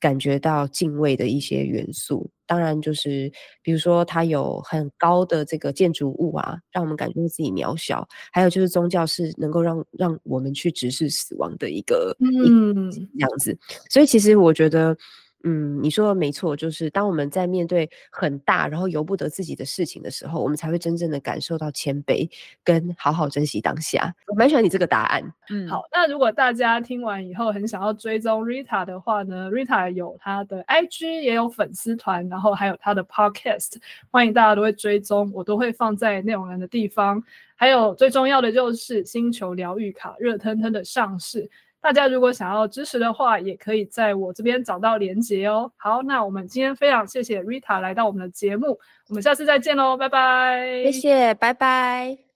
[0.00, 3.30] 感觉到敬畏的一些元素，当然就是
[3.62, 13.56] 比如说它有很高的这个建筑物啊，让我们感觉自己渺小；还有就是宗教是能够让让我们去直视死亡的一个嗯这样子。
[13.88, 14.96] 所以其实我觉得。
[15.44, 22.28] 嗯，你说的没错，就是当我们在面对很大然后由不得自己的事情的时候，我们才会真正的感受到谦卑
[22.62, 24.14] 跟好好珍惜当下。
[24.26, 25.22] 我蛮喜欢你这个答案。
[25.48, 33.76] 嗯，好，那如果大家听完以后很想要追踪 Rita 的话呢，Rita 有她的 IG 也有粉丝团，然后还有她的 Podcast，
[34.10, 37.22] 欢迎大家都会追踪，我都会放在内容栏的地方。
[37.56, 41.48] 还有最重要的就是星球疗愈卡热腾腾的上市。
[41.80, 45.70] 大家如果想要支持的话，也可以在我这边找到连接哦。
[45.76, 48.78] 好，那我们今天非常谢谢 Rita 来到我们的节目，
[49.08, 50.82] 我们下次再见喽，拜拜。
[50.84, 52.29] 谢谢，拜拜。